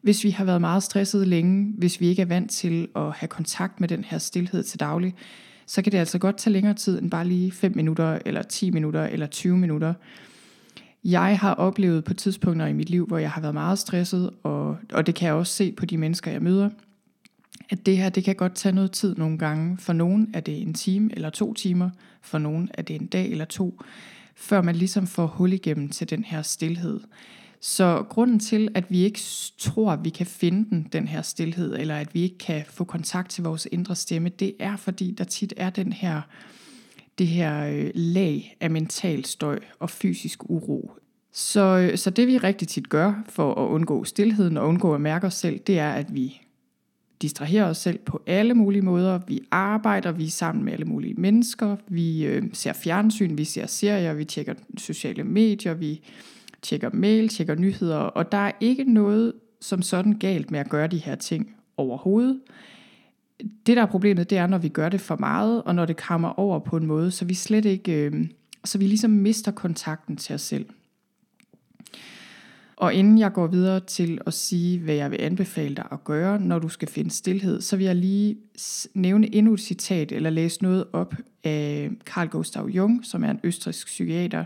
Hvis 0.01 0.23
vi 0.23 0.29
har 0.29 0.45
været 0.45 0.61
meget 0.61 0.83
stresset 0.83 1.27
længe, 1.27 1.73
hvis 1.77 2.01
vi 2.01 2.07
ikke 2.07 2.21
er 2.21 2.25
vant 2.25 2.51
til 2.51 2.87
at 2.95 3.11
have 3.11 3.27
kontakt 3.27 3.79
med 3.79 3.87
den 3.87 4.03
her 4.03 4.17
stillhed 4.17 4.63
til 4.63 4.79
daglig, 4.79 5.15
så 5.67 5.81
kan 5.81 5.91
det 5.91 5.97
altså 5.97 6.19
godt 6.19 6.37
tage 6.37 6.53
længere 6.53 6.73
tid 6.73 7.01
end 7.01 7.11
bare 7.11 7.27
lige 7.27 7.51
5 7.51 7.75
minutter, 7.75 8.19
eller 8.25 8.43
10 8.43 8.71
minutter, 8.71 9.03
eller 9.03 9.27
20 9.27 9.57
minutter. 9.57 9.93
Jeg 11.03 11.39
har 11.39 11.53
oplevet 11.53 12.03
på 12.03 12.13
tidspunkter 12.13 12.65
i 12.65 12.73
mit 12.73 12.89
liv, 12.89 13.05
hvor 13.05 13.17
jeg 13.17 13.31
har 13.31 13.41
været 13.41 13.53
meget 13.53 13.79
stresset, 13.79 14.29
og, 14.43 14.77
og 14.93 15.07
det 15.07 15.15
kan 15.15 15.27
jeg 15.27 15.35
også 15.35 15.53
se 15.53 15.71
på 15.71 15.85
de 15.85 15.97
mennesker, 15.97 16.31
jeg 16.31 16.41
møder, 16.41 16.69
at 17.69 17.85
det 17.85 17.97
her, 17.97 18.09
det 18.09 18.23
kan 18.23 18.35
godt 18.35 18.55
tage 18.55 18.75
noget 18.75 18.91
tid 18.91 19.15
nogle 19.15 19.37
gange. 19.37 19.77
For 19.77 19.93
nogen 19.93 20.29
er 20.33 20.39
det 20.39 20.61
en 20.61 20.73
time 20.73 21.09
eller 21.15 21.29
to 21.29 21.53
timer, 21.53 21.89
for 22.21 22.37
nogen 22.37 22.69
er 22.73 22.81
det 22.81 22.95
en 22.95 23.07
dag 23.07 23.31
eller 23.31 23.45
to, 23.45 23.81
før 24.35 24.61
man 24.61 24.75
ligesom 24.75 25.07
får 25.07 25.25
hul 25.25 25.53
igennem 25.53 25.89
til 25.89 26.09
den 26.09 26.23
her 26.23 26.41
stillhed. 26.41 26.99
Så 27.59 28.05
grunden 28.09 28.39
til, 28.39 28.69
at 28.73 28.91
vi 28.91 29.03
ikke 29.03 29.19
tror, 29.57 29.91
at 29.91 30.03
vi 30.03 30.09
kan 30.09 30.25
finde 30.25 30.69
den, 30.69 30.87
den 30.91 31.07
her 31.07 31.21
stillhed, 31.21 31.75
eller 31.75 31.95
at 31.95 32.13
vi 32.13 32.21
ikke 32.21 32.37
kan 32.37 32.63
få 32.69 32.83
kontakt 32.83 33.29
til 33.29 33.43
vores 33.43 33.67
indre 33.71 33.95
stemme, 33.95 34.29
det 34.29 34.53
er 34.59 34.75
fordi, 34.75 35.11
der 35.11 35.23
tit 35.23 35.53
er 35.57 35.69
den 35.69 35.93
her, 35.93 36.21
det 37.17 37.27
her 37.27 37.67
øh, 37.67 37.91
lag 37.95 38.57
af 38.59 38.69
mental 38.69 39.25
støj 39.25 39.59
og 39.79 39.89
fysisk 39.89 40.49
uro. 40.49 40.91
Så, 41.31 41.61
øh, 41.61 41.97
så 41.97 42.09
det 42.09 42.27
vi 42.27 42.37
rigtig 42.37 42.67
tit 42.67 42.89
gør 42.89 43.23
for 43.29 43.53
at 43.53 43.67
undgå 43.69 44.03
stillheden 44.03 44.57
og 44.57 44.67
undgå 44.67 44.93
at 44.93 45.01
mærke 45.01 45.27
os 45.27 45.33
selv, 45.33 45.59
det 45.59 45.79
er, 45.79 45.91
at 45.91 46.15
vi 46.15 46.41
distraherer 47.21 47.65
os 47.65 47.77
selv 47.77 47.97
på 47.97 48.21
alle 48.27 48.53
mulige 48.53 48.81
måder. 48.81 49.19
Vi 49.27 49.41
arbejder, 49.51 50.11
vi 50.11 50.25
er 50.25 50.29
sammen 50.29 50.65
med 50.65 50.73
alle 50.73 50.85
mulige 50.85 51.13
mennesker, 51.13 51.75
vi 51.87 52.25
øh, 52.25 52.43
ser 52.53 52.73
fjernsyn, 52.73 53.37
vi 53.37 53.43
ser 53.43 53.65
serier, 53.65 54.13
vi 54.13 54.25
tjekker 54.25 54.53
sociale 54.77 55.23
medier, 55.23 55.73
vi 55.73 56.01
tjekker 56.61 56.89
mail, 56.93 57.29
tjekker 57.29 57.55
nyheder, 57.55 57.97
og 57.97 58.31
der 58.31 58.37
er 58.37 58.51
ikke 58.59 58.83
noget 58.83 59.33
som 59.61 59.81
sådan 59.81 60.13
galt 60.13 60.51
med 60.51 60.59
at 60.59 60.69
gøre 60.69 60.87
de 60.87 60.97
her 60.97 61.15
ting 61.15 61.55
overhovedet. 61.77 62.39
Det 63.65 63.77
der 63.77 63.81
er 63.81 63.85
problemet, 63.85 64.29
det 64.29 64.37
er, 64.37 64.47
når 64.47 64.57
vi 64.57 64.69
gør 64.69 64.89
det 64.89 65.01
for 65.01 65.15
meget, 65.15 65.63
og 65.63 65.75
når 65.75 65.85
det 65.85 65.97
kommer 65.97 66.39
over 66.39 66.59
på 66.59 66.77
en 66.77 66.85
måde, 66.85 67.11
så 67.11 67.25
vi 67.25 67.33
slet 67.33 67.65
ikke, 67.65 67.91
øh, 67.91 68.27
så 68.65 68.77
vi 68.77 68.87
ligesom 68.87 69.11
mister 69.11 69.51
kontakten 69.51 70.17
til 70.17 70.35
os 70.35 70.41
selv. 70.41 70.65
Og 72.75 72.93
inden 72.93 73.17
jeg 73.17 73.33
går 73.33 73.47
videre 73.47 73.79
til 73.79 74.19
at 74.25 74.33
sige, 74.33 74.79
hvad 74.79 74.95
jeg 74.95 75.11
vil 75.11 75.21
anbefale 75.21 75.75
dig 75.75 75.85
at 75.91 76.03
gøre, 76.03 76.39
når 76.39 76.59
du 76.59 76.69
skal 76.69 76.87
finde 76.87 77.11
stillhed, 77.11 77.61
så 77.61 77.77
vil 77.77 77.85
jeg 77.85 77.95
lige 77.95 78.37
nævne 78.93 79.35
endnu 79.35 79.53
et 79.53 79.59
citat, 79.59 80.11
eller 80.11 80.29
læse 80.29 80.63
noget 80.63 80.85
op 80.93 81.15
af 81.43 81.91
Carl 82.05 82.27
Gustav 82.27 82.67
Jung, 82.67 83.05
som 83.05 83.23
er 83.23 83.31
en 83.31 83.39
østrisk 83.43 83.87
psykiater, 83.87 84.45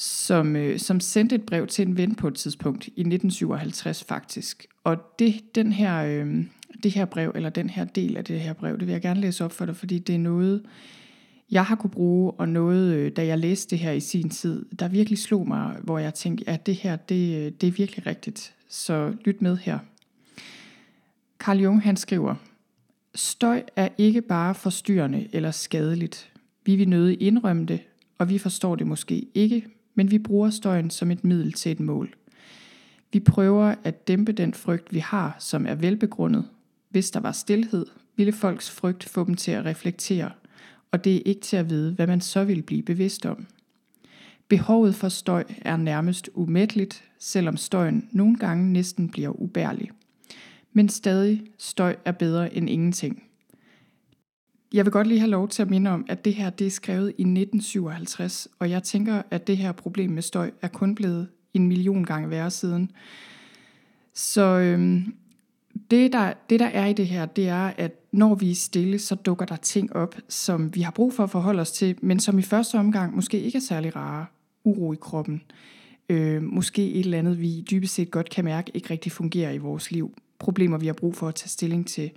som, 0.00 0.56
øh, 0.56 0.78
som 0.78 1.00
sendte 1.00 1.34
et 1.34 1.42
brev 1.42 1.66
til 1.66 1.88
en 1.88 1.96
ven 1.96 2.14
på 2.14 2.28
et 2.28 2.34
tidspunkt, 2.34 2.86
i 2.86 3.00
1957 3.00 4.04
faktisk. 4.04 4.66
Og 4.84 5.18
det, 5.18 5.54
den 5.54 5.72
her, 5.72 6.04
øh, 6.04 6.44
det 6.82 6.92
her 6.92 7.04
brev, 7.04 7.32
eller 7.34 7.50
den 7.50 7.70
her 7.70 7.84
del 7.84 8.16
af 8.16 8.24
det 8.24 8.40
her 8.40 8.52
brev, 8.52 8.78
det 8.78 8.86
vil 8.86 8.92
jeg 8.92 9.02
gerne 9.02 9.20
læse 9.20 9.44
op 9.44 9.52
for 9.52 9.66
dig, 9.66 9.76
fordi 9.76 9.98
det 9.98 10.14
er 10.14 10.18
noget, 10.18 10.62
jeg 11.50 11.64
har 11.64 11.76
kunne 11.76 11.90
bruge, 11.90 12.32
og 12.32 12.48
noget, 12.48 12.94
øh, 12.94 13.12
da 13.12 13.26
jeg 13.26 13.38
læste 13.38 13.70
det 13.70 13.78
her 13.78 13.92
i 13.92 14.00
sin 14.00 14.30
tid, 14.30 14.64
der 14.78 14.88
virkelig 14.88 15.18
slog 15.18 15.48
mig, 15.48 15.76
hvor 15.82 15.98
jeg 15.98 16.14
tænkte, 16.14 16.48
at 16.48 16.66
det 16.66 16.74
her, 16.74 16.96
det, 16.96 17.46
øh, 17.46 17.52
det 17.60 17.66
er 17.66 17.72
virkelig 17.72 18.06
rigtigt. 18.06 18.54
Så 18.68 19.14
lyt 19.24 19.42
med 19.42 19.56
her. 19.56 19.78
Carl 21.38 21.58
Jung 21.58 21.82
han 21.82 21.96
skriver, 21.96 22.34
Støj 23.14 23.62
er 23.76 23.88
ikke 23.98 24.22
bare 24.22 24.54
forstyrrende 24.54 25.28
eller 25.32 25.50
skadeligt. 25.50 26.32
Vi 26.64 26.76
vil 26.76 26.88
nødig 26.88 27.22
indrømme 27.22 27.66
det, 27.66 27.80
og 28.18 28.28
vi 28.28 28.38
forstår 28.38 28.76
det 28.76 28.86
måske 28.86 29.26
ikke, 29.34 29.66
men 29.98 30.10
vi 30.10 30.18
bruger 30.18 30.50
støjen 30.50 30.90
som 30.90 31.10
et 31.10 31.24
middel 31.24 31.52
til 31.52 31.72
et 31.72 31.80
mål. 31.80 32.14
Vi 33.12 33.20
prøver 33.20 33.74
at 33.84 34.08
dæmpe 34.08 34.32
den 34.32 34.54
frygt, 34.54 34.94
vi 34.94 34.98
har, 34.98 35.36
som 35.38 35.66
er 35.66 35.74
velbegrundet. 35.74 36.44
Hvis 36.88 37.10
der 37.10 37.20
var 37.20 37.32
stillhed, 37.32 37.86
ville 38.16 38.32
folks 38.32 38.70
frygt 38.70 39.04
få 39.04 39.24
dem 39.24 39.34
til 39.34 39.50
at 39.50 39.64
reflektere, 39.64 40.30
og 40.92 41.04
det 41.04 41.16
er 41.16 41.20
ikke 41.26 41.40
til 41.40 41.56
at 41.56 41.70
vide, 41.70 41.92
hvad 41.92 42.06
man 42.06 42.20
så 42.20 42.44
vil 42.44 42.62
blive 42.62 42.82
bevidst 42.82 43.26
om. 43.26 43.46
Behovet 44.48 44.94
for 44.94 45.08
støj 45.08 45.44
er 45.62 45.76
nærmest 45.76 46.30
umætteligt, 46.34 47.04
selvom 47.18 47.56
støjen 47.56 48.08
nogle 48.12 48.36
gange 48.36 48.72
næsten 48.72 49.08
bliver 49.08 49.40
ubærlig. 49.40 49.90
Men 50.72 50.88
stadig, 50.88 51.42
støj 51.58 51.96
er 52.04 52.12
bedre 52.12 52.54
end 52.54 52.70
ingenting. 52.70 53.27
Jeg 54.72 54.84
vil 54.84 54.92
godt 54.92 55.06
lige 55.06 55.20
have 55.20 55.30
lov 55.30 55.48
til 55.48 55.62
at 55.62 55.70
minde 55.70 55.90
om, 55.90 56.06
at 56.08 56.24
det 56.24 56.34
her 56.34 56.50
det 56.50 56.66
er 56.66 56.70
skrevet 56.70 57.08
i 57.08 57.22
1957, 57.22 58.48
og 58.58 58.70
jeg 58.70 58.82
tænker, 58.82 59.22
at 59.30 59.46
det 59.46 59.56
her 59.56 59.72
problem 59.72 60.10
med 60.10 60.22
støj 60.22 60.50
er 60.62 60.68
kun 60.68 60.94
blevet 60.94 61.28
en 61.54 61.68
million 61.68 62.04
gange 62.04 62.30
værre 62.30 62.50
siden. 62.50 62.90
Så 64.14 64.42
øhm, 64.42 65.14
det, 65.90 66.12
der, 66.12 66.32
det, 66.50 66.60
der 66.60 66.66
er 66.66 66.86
i 66.86 66.92
det 66.92 67.06
her, 67.06 67.26
det 67.26 67.48
er, 67.48 67.72
at 67.76 67.92
når 68.12 68.34
vi 68.34 68.50
er 68.50 68.54
stille, 68.54 68.98
så 68.98 69.14
dukker 69.14 69.46
der 69.46 69.56
ting 69.56 69.96
op, 69.96 70.16
som 70.28 70.74
vi 70.74 70.80
har 70.80 70.90
brug 70.90 71.12
for 71.12 71.24
at 71.24 71.30
forholde 71.30 71.60
os 71.60 71.72
til, 71.72 71.96
men 72.02 72.20
som 72.20 72.38
i 72.38 72.42
første 72.42 72.78
omgang 72.78 73.16
måske 73.16 73.40
ikke 73.40 73.56
er 73.56 73.62
særlig 73.62 73.96
rare. 73.96 74.26
Uro 74.64 74.92
i 74.92 74.96
kroppen. 75.00 75.42
Øh, 76.08 76.42
måske 76.42 76.92
et 76.92 77.04
eller 77.04 77.18
andet, 77.18 77.40
vi 77.40 77.64
dybest 77.70 77.94
set 77.94 78.10
godt 78.10 78.30
kan 78.30 78.44
mærke, 78.44 78.70
ikke 78.74 78.90
rigtig 78.90 79.12
fungerer 79.12 79.52
i 79.52 79.58
vores 79.58 79.90
liv. 79.90 80.14
Problemer, 80.38 80.78
vi 80.78 80.86
har 80.86 80.92
brug 80.92 81.14
for 81.14 81.28
at 81.28 81.34
tage 81.34 81.48
stilling 81.48 81.86
til. 81.86 82.10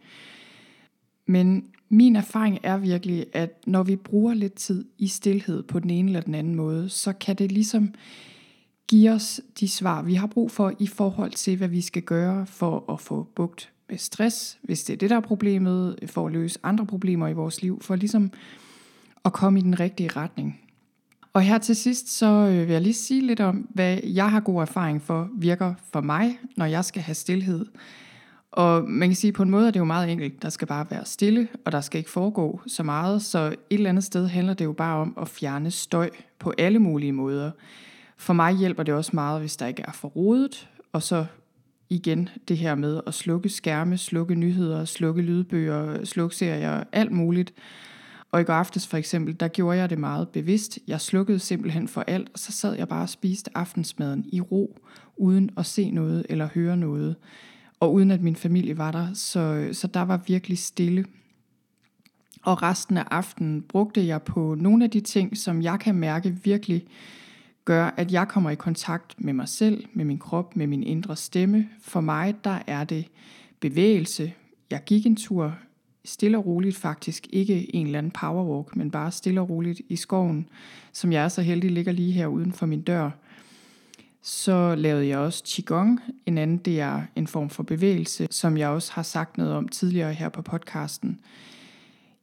Men 1.25 1.65
min 1.89 2.15
erfaring 2.15 2.59
er 2.63 2.77
virkelig, 2.77 3.25
at 3.33 3.67
når 3.67 3.83
vi 3.83 3.95
bruger 3.95 4.33
lidt 4.33 4.53
tid 4.53 4.85
i 4.97 5.07
stillhed 5.07 5.63
på 5.63 5.79
den 5.79 5.89
ene 5.89 6.09
eller 6.09 6.21
den 6.21 6.35
anden 6.35 6.55
måde, 6.55 6.89
så 6.89 7.13
kan 7.13 7.35
det 7.35 7.51
ligesom 7.51 7.93
give 8.87 9.11
os 9.11 9.41
de 9.59 9.67
svar, 9.67 10.01
vi 10.01 10.13
har 10.13 10.27
brug 10.27 10.51
for 10.51 10.73
i 10.79 10.87
forhold 10.87 11.31
til, 11.31 11.57
hvad 11.57 11.67
vi 11.67 11.81
skal 11.81 12.01
gøre 12.01 12.45
for 12.45 12.93
at 12.93 12.99
få 12.99 13.27
bugt 13.35 13.71
med 13.89 13.97
stress, 13.97 14.57
hvis 14.61 14.83
det 14.83 14.93
er 14.93 14.97
det, 14.97 15.09
der 15.09 15.15
er 15.15 15.19
problemet, 15.19 15.99
for 16.05 16.25
at 16.25 16.33
løse 16.33 16.59
andre 16.63 16.85
problemer 16.85 17.27
i 17.27 17.33
vores 17.33 17.61
liv, 17.61 17.81
for 17.81 17.95
ligesom 17.95 18.31
at 19.25 19.33
komme 19.33 19.59
i 19.59 19.63
den 19.63 19.79
rigtige 19.79 20.09
retning. 20.09 20.59
Og 21.33 21.41
her 21.41 21.57
til 21.57 21.75
sidst, 21.75 22.09
så 22.17 22.25
øh, 22.25 22.67
vil 22.67 22.73
jeg 22.73 22.81
lige 22.81 22.93
sige 22.93 23.21
lidt 23.21 23.39
om, 23.39 23.67
hvad 23.73 23.99
jeg 24.03 24.31
har 24.31 24.39
god 24.39 24.61
erfaring 24.61 25.01
for 25.01 25.29
virker 25.33 25.73
for 25.93 26.01
mig, 26.01 26.39
når 26.57 26.65
jeg 26.65 26.85
skal 26.85 27.01
have 27.01 27.15
stillhed. 27.15 27.65
Og 28.51 28.89
man 28.89 29.09
kan 29.09 29.15
sige, 29.15 29.29
at 29.29 29.35
på 29.35 29.43
en 29.43 29.49
måde 29.49 29.67
er 29.67 29.71
det 29.71 29.79
jo 29.79 29.85
meget 29.85 30.11
enkelt. 30.11 30.41
Der 30.41 30.49
skal 30.49 30.67
bare 30.67 30.85
være 30.89 31.05
stille, 31.05 31.47
og 31.65 31.71
der 31.71 31.81
skal 31.81 31.97
ikke 31.97 32.09
foregå 32.09 32.61
så 32.67 32.83
meget. 32.83 33.21
Så 33.21 33.47
et 33.47 33.55
eller 33.69 33.89
andet 33.89 34.03
sted 34.03 34.27
handler 34.27 34.53
det 34.53 34.65
jo 34.65 34.73
bare 34.73 34.97
om 34.97 35.17
at 35.21 35.27
fjerne 35.27 35.71
støj 35.71 36.09
på 36.39 36.53
alle 36.57 36.79
mulige 36.79 37.11
måder. 37.11 37.51
For 38.17 38.33
mig 38.33 38.53
hjælper 38.55 38.83
det 38.83 38.93
også 38.93 39.11
meget, 39.13 39.39
hvis 39.39 39.57
der 39.57 39.67
ikke 39.67 39.83
er 39.87 39.91
for 39.91 40.07
rodet, 40.07 40.69
og 40.93 41.03
så 41.03 41.25
igen 41.89 42.29
det 42.47 42.57
her 42.57 42.75
med 42.75 43.01
at 43.07 43.13
slukke 43.13 43.49
skærme, 43.49 43.97
slukke 43.97 44.35
nyheder, 44.35 44.85
slukke 44.85 45.21
lydbøger, 45.21 46.05
slukke 46.05 46.35
serier, 46.35 46.83
alt 46.91 47.11
muligt. 47.11 47.53
Og 48.31 48.41
i 48.41 48.43
går 48.43 48.53
aftes 48.53 48.87
for 48.87 48.97
eksempel, 48.97 49.39
der 49.39 49.47
gjorde 49.47 49.77
jeg 49.77 49.89
det 49.89 49.97
meget 49.97 50.29
bevidst. 50.29 50.79
Jeg 50.87 51.01
slukkede 51.01 51.39
simpelthen 51.39 51.87
for 51.87 52.03
alt, 52.07 52.29
og 52.33 52.39
så 52.39 52.51
sad 52.51 52.75
jeg 52.75 52.87
bare 52.87 53.03
og 53.03 53.09
spiste 53.09 53.57
aftensmaden 53.57 54.25
i 54.31 54.41
ro, 54.41 54.79
uden 55.17 55.49
at 55.57 55.65
se 55.65 55.91
noget 55.91 56.25
eller 56.29 56.47
høre 56.53 56.77
noget. 56.77 57.15
Og 57.81 57.93
uden 57.93 58.11
at 58.11 58.21
min 58.21 58.35
familie 58.35 58.77
var 58.77 58.91
der, 58.91 59.07
så, 59.13 59.69
så 59.71 59.87
der 59.87 60.01
var 60.01 60.17
virkelig 60.27 60.57
stille. 60.57 61.05
Og 62.43 62.61
resten 62.61 62.97
af 62.97 63.03
aftenen 63.11 63.61
brugte 63.61 64.07
jeg 64.07 64.21
på 64.21 64.55
nogle 64.55 64.83
af 64.83 64.89
de 64.89 64.99
ting, 64.99 65.37
som 65.37 65.61
jeg 65.61 65.79
kan 65.79 65.95
mærke 65.95 66.37
virkelig 66.43 66.85
gør, 67.65 67.93
at 67.97 68.11
jeg 68.11 68.27
kommer 68.27 68.49
i 68.49 68.55
kontakt 68.55 69.15
med 69.17 69.33
mig 69.33 69.47
selv, 69.47 69.85
med 69.93 70.05
min 70.05 70.17
krop, 70.19 70.55
med 70.55 70.67
min 70.67 70.83
indre 70.83 71.15
stemme. 71.15 71.69
For 71.81 72.01
mig, 72.01 72.35
der 72.43 72.59
er 72.67 72.83
det 72.83 73.05
bevægelse. 73.59 74.33
Jeg 74.71 74.81
gik 74.85 75.05
en 75.05 75.15
tur 75.15 75.55
stille 76.05 76.37
og 76.37 76.45
roligt 76.45 76.77
faktisk, 76.77 77.27
ikke 77.29 77.75
en 77.75 77.85
eller 77.85 77.97
anden 77.97 78.11
powerwalk, 78.11 78.75
men 78.75 78.91
bare 78.91 79.11
stille 79.11 79.41
og 79.41 79.49
roligt 79.49 79.81
i 79.89 79.95
skoven, 79.95 80.47
som 80.91 81.11
jeg 81.11 81.23
er 81.23 81.27
så 81.27 81.41
heldig 81.41 81.71
ligger 81.71 81.91
lige 81.91 82.11
her 82.11 82.27
uden 82.27 82.53
for 82.53 82.65
min 82.65 82.81
dør. 82.81 83.11
Så 84.21 84.75
lavede 84.75 85.07
jeg 85.07 85.17
også 85.17 85.43
Qigong, 85.47 85.99
en 86.25 86.37
anden 86.37 86.57
det 86.57 86.79
er 86.79 87.01
en 87.15 87.27
form 87.27 87.49
for 87.49 87.63
bevægelse, 87.63 88.27
som 88.31 88.57
jeg 88.57 88.69
også 88.69 88.91
har 88.93 89.03
sagt 89.03 89.37
noget 89.37 89.53
om 89.53 89.67
tidligere 89.67 90.13
her 90.13 90.29
på 90.29 90.41
podcasten. 90.41 91.19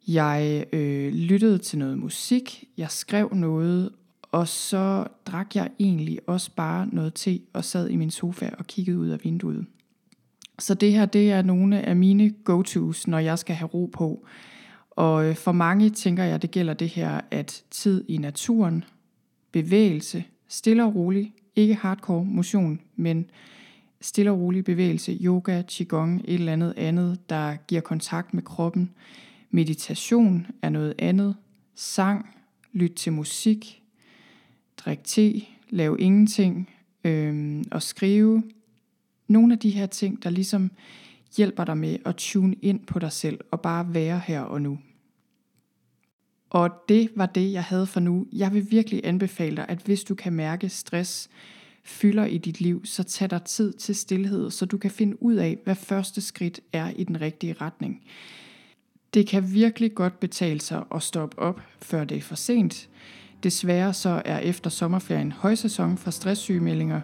Jeg 0.09 0.65
øh, 0.73 1.13
lyttede 1.13 1.59
til 1.59 1.79
noget 1.79 1.99
musik, 1.99 2.65
jeg 2.77 2.91
skrev 2.91 3.35
noget, 3.35 3.91
og 4.23 4.49
så 4.49 5.07
drak 5.27 5.57
jeg 5.57 5.71
egentlig 5.79 6.19
også 6.27 6.51
bare 6.57 6.89
noget 6.93 7.15
te 7.15 7.41
og 7.53 7.65
sad 7.65 7.89
i 7.89 7.97
min 7.97 8.11
sofa 8.11 8.51
og 8.59 8.67
kiggede 8.67 8.99
ud 8.99 9.09
af 9.09 9.25
vinduet. 9.25 9.67
Så 10.59 10.75
det 10.75 10.93
her, 10.93 11.07
det 11.07 11.33
er 11.33 11.43
nogle 11.43 11.83
af 11.83 11.97
mine 11.97 12.31
go-tos, 12.31 13.07
når 13.07 13.19
jeg 13.19 13.39
skal 13.39 13.55
have 13.57 13.69
ro 13.69 13.91
på. 13.93 14.27
Og 14.91 15.25
øh, 15.25 15.37
for 15.37 15.53
mange 15.53 15.91
tænker 15.91 16.25
jeg, 16.25 16.43
det 16.43 16.51
gælder 16.51 16.75
det 16.75 16.89
her, 16.89 17.21
at 17.31 17.65
tid 17.71 18.05
i 18.09 18.17
naturen, 18.17 18.85
bevægelse, 19.53 20.25
stille 20.49 20.85
og 20.85 20.95
rolig, 20.95 21.35
ikke 21.59 21.75
hardcore 21.75 22.25
motion, 22.25 22.81
men 22.97 23.31
stille 24.01 24.31
og 24.31 24.39
rolig 24.39 24.65
bevægelse, 24.65 25.19
yoga, 25.21 25.63
qigong, 25.69 26.21
et 26.25 26.35
eller 26.35 26.53
andet 26.53 26.75
andet, 26.77 27.31
der 27.31 27.57
giver 27.57 27.81
kontakt 27.81 28.35
med 28.35 28.43
kroppen. 28.43 28.91
Meditation 29.51 30.47
er 30.63 30.71
noget 30.71 30.95
andet. 30.99 31.37
Sang, 31.75 32.37
lyt 32.73 32.93
til 32.93 33.13
musik, 33.13 33.83
drik 34.77 35.05
te, 35.05 35.43
lav 35.71 35.97
ingenting 35.99 36.71
øh, 37.05 37.63
og 37.71 37.83
skrive. 37.83 38.43
Nogle 39.29 39.53
af 39.53 39.59
de 39.59 39.71
her 39.71 39.87
ting, 39.87 40.23
der 40.23 40.31
ligesom 40.31 40.71
hjælper 41.37 41.65
dig 41.65 41.79
med 41.79 41.99
at 42.05 42.17
tune 42.17 42.55
ind 42.63 42.81
på 42.87 42.99
dig 42.99 43.13
selv 43.13 43.41
og 43.51 43.61
bare 43.61 43.95
være 43.95 44.21
her 44.27 44.41
og 44.41 44.63
nu. 44.63 44.79
Og 46.51 46.71
det 46.89 47.11
var 47.17 47.27
det, 47.27 47.53
jeg 47.53 47.65
havde 47.65 47.87
for 47.87 48.01
nu. 48.01 48.27
Jeg 48.33 48.55
vil 48.55 48.71
virkelig 48.71 49.01
anbefale 49.05 49.57
dig, 49.57 49.67
at 49.69 49.79
hvis 49.79 50.05
du 50.05 50.15
kan 50.15 50.33
mærke 50.33 50.69
stress 50.69 51.31
fylder 51.85 52.25
i 52.25 52.39
dit 52.39 52.61
liv, 52.61 52.85
så 52.85 53.03
tag 53.03 53.31
dig 53.31 53.43
tid 53.43 53.73
til 53.73 53.95
stillhed, 53.95 54.51
så 54.51 54.67
du 54.67 54.79
kan 54.79 54.91
finde 54.91 55.23
ud 55.23 55.35
af, 55.35 55.59
hvad 55.65 55.75
første 55.75 56.21
skridt 56.21 56.61
er 56.73 56.91
i 56.97 57.05
den 57.05 57.21
rigtige 57.21 57.53
retning. 57.61 58.03
Det 59.15 59.27
kan 59.27 59.55
virkelig 59.55 59.95
godt 59.95 60.21
betale 60.21 60.61
sig 60.61 60.85
at 60.95 61.03
stoppe 61.03 61.39
op, 61.39 61.61
før 61.83 62.05
det 62.05 62.17
er 62.17 62.21
for 62.21 62.35
sent. 62.35 62.89
Desværre 63.43 63.93
så 63.93 64.23
er 64.25 64.39
efter 64.39 64.71
sommerferien 64.71 65.33
højsæson 65.33 65.99
for 65.99 66.11
stresssygemeldinger. 66.11 67.01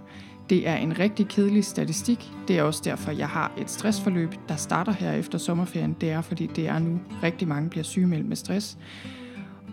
Det 0.50 0.68
er 0.68 0.76
en 0.76 0.98
rigtig 0.98 1.28
kedelig 1.28 1.64
statistik. 1.64 2.30
Det 2.48 2.59
er 2.59 2.62
også 2.62 2.83
derfor, 2.85 3.11
jeg 3.11 3.28
har 3.28 3.52
et 3.59 3.70
stressforløb, 3.70 4.35
der 4.48 4.57
starter 4.57 4.92
her 4.92 5.12
efter 5.12 5.38
sommerferien. 5.38 5.96
Det 6.00 6.11
er, 6.11 6.20
fordi 6.20 6.46
det 6.46 6.68
er 6.68 6.78
nu 6.78 7.00
rigtig 7.22 7.48
mange 7.48 7.70
bliver 7.70 7.85
sygemeldt 7.85 8.26
med 8.26 8.37
stress. 8.37 8.78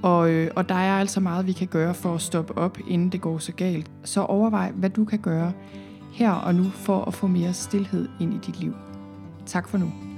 Og, 0.04 0.30
øh, 0.32 0.52
og 0.56 0.70
der 0.70 0.76
er 0.76 1.00
altså 1.00 1.20
meget, 1.20 1.48
vi 1.48 1.52
kan 1.52 1.68
gøre 1.68 1.94
for 1.94 2.16
at 2.16 2.22
stoppe 2.22 2.58
op, 2.58 2.78
inden 2.88 3.10
det 3.10 3.22
går 3.22 3.38
så 3.38 3.52
galt. 3.52 3.92
Så 4.04 4.22
overvej, 4.22 4.72
hvad 4.72 4.90
du 4.90 5.06
kan 5.06 5.20
gøre 5.20 5.54
her 6.14 6.32
og 6.32 6.56
nu 6.56 6.64
for 6.64 7.06
at 7.06 7.14
få 7.14 7.28
mere 7.28 7.54
stillhed 7.54 8.10
ind 8.20 8.34
i 8.34 8.38
dit 8.38 8.60
liv. 8.60 8.74
Tak 9.46 9.68
for 9.68 9.78
nu. 9.78 10.11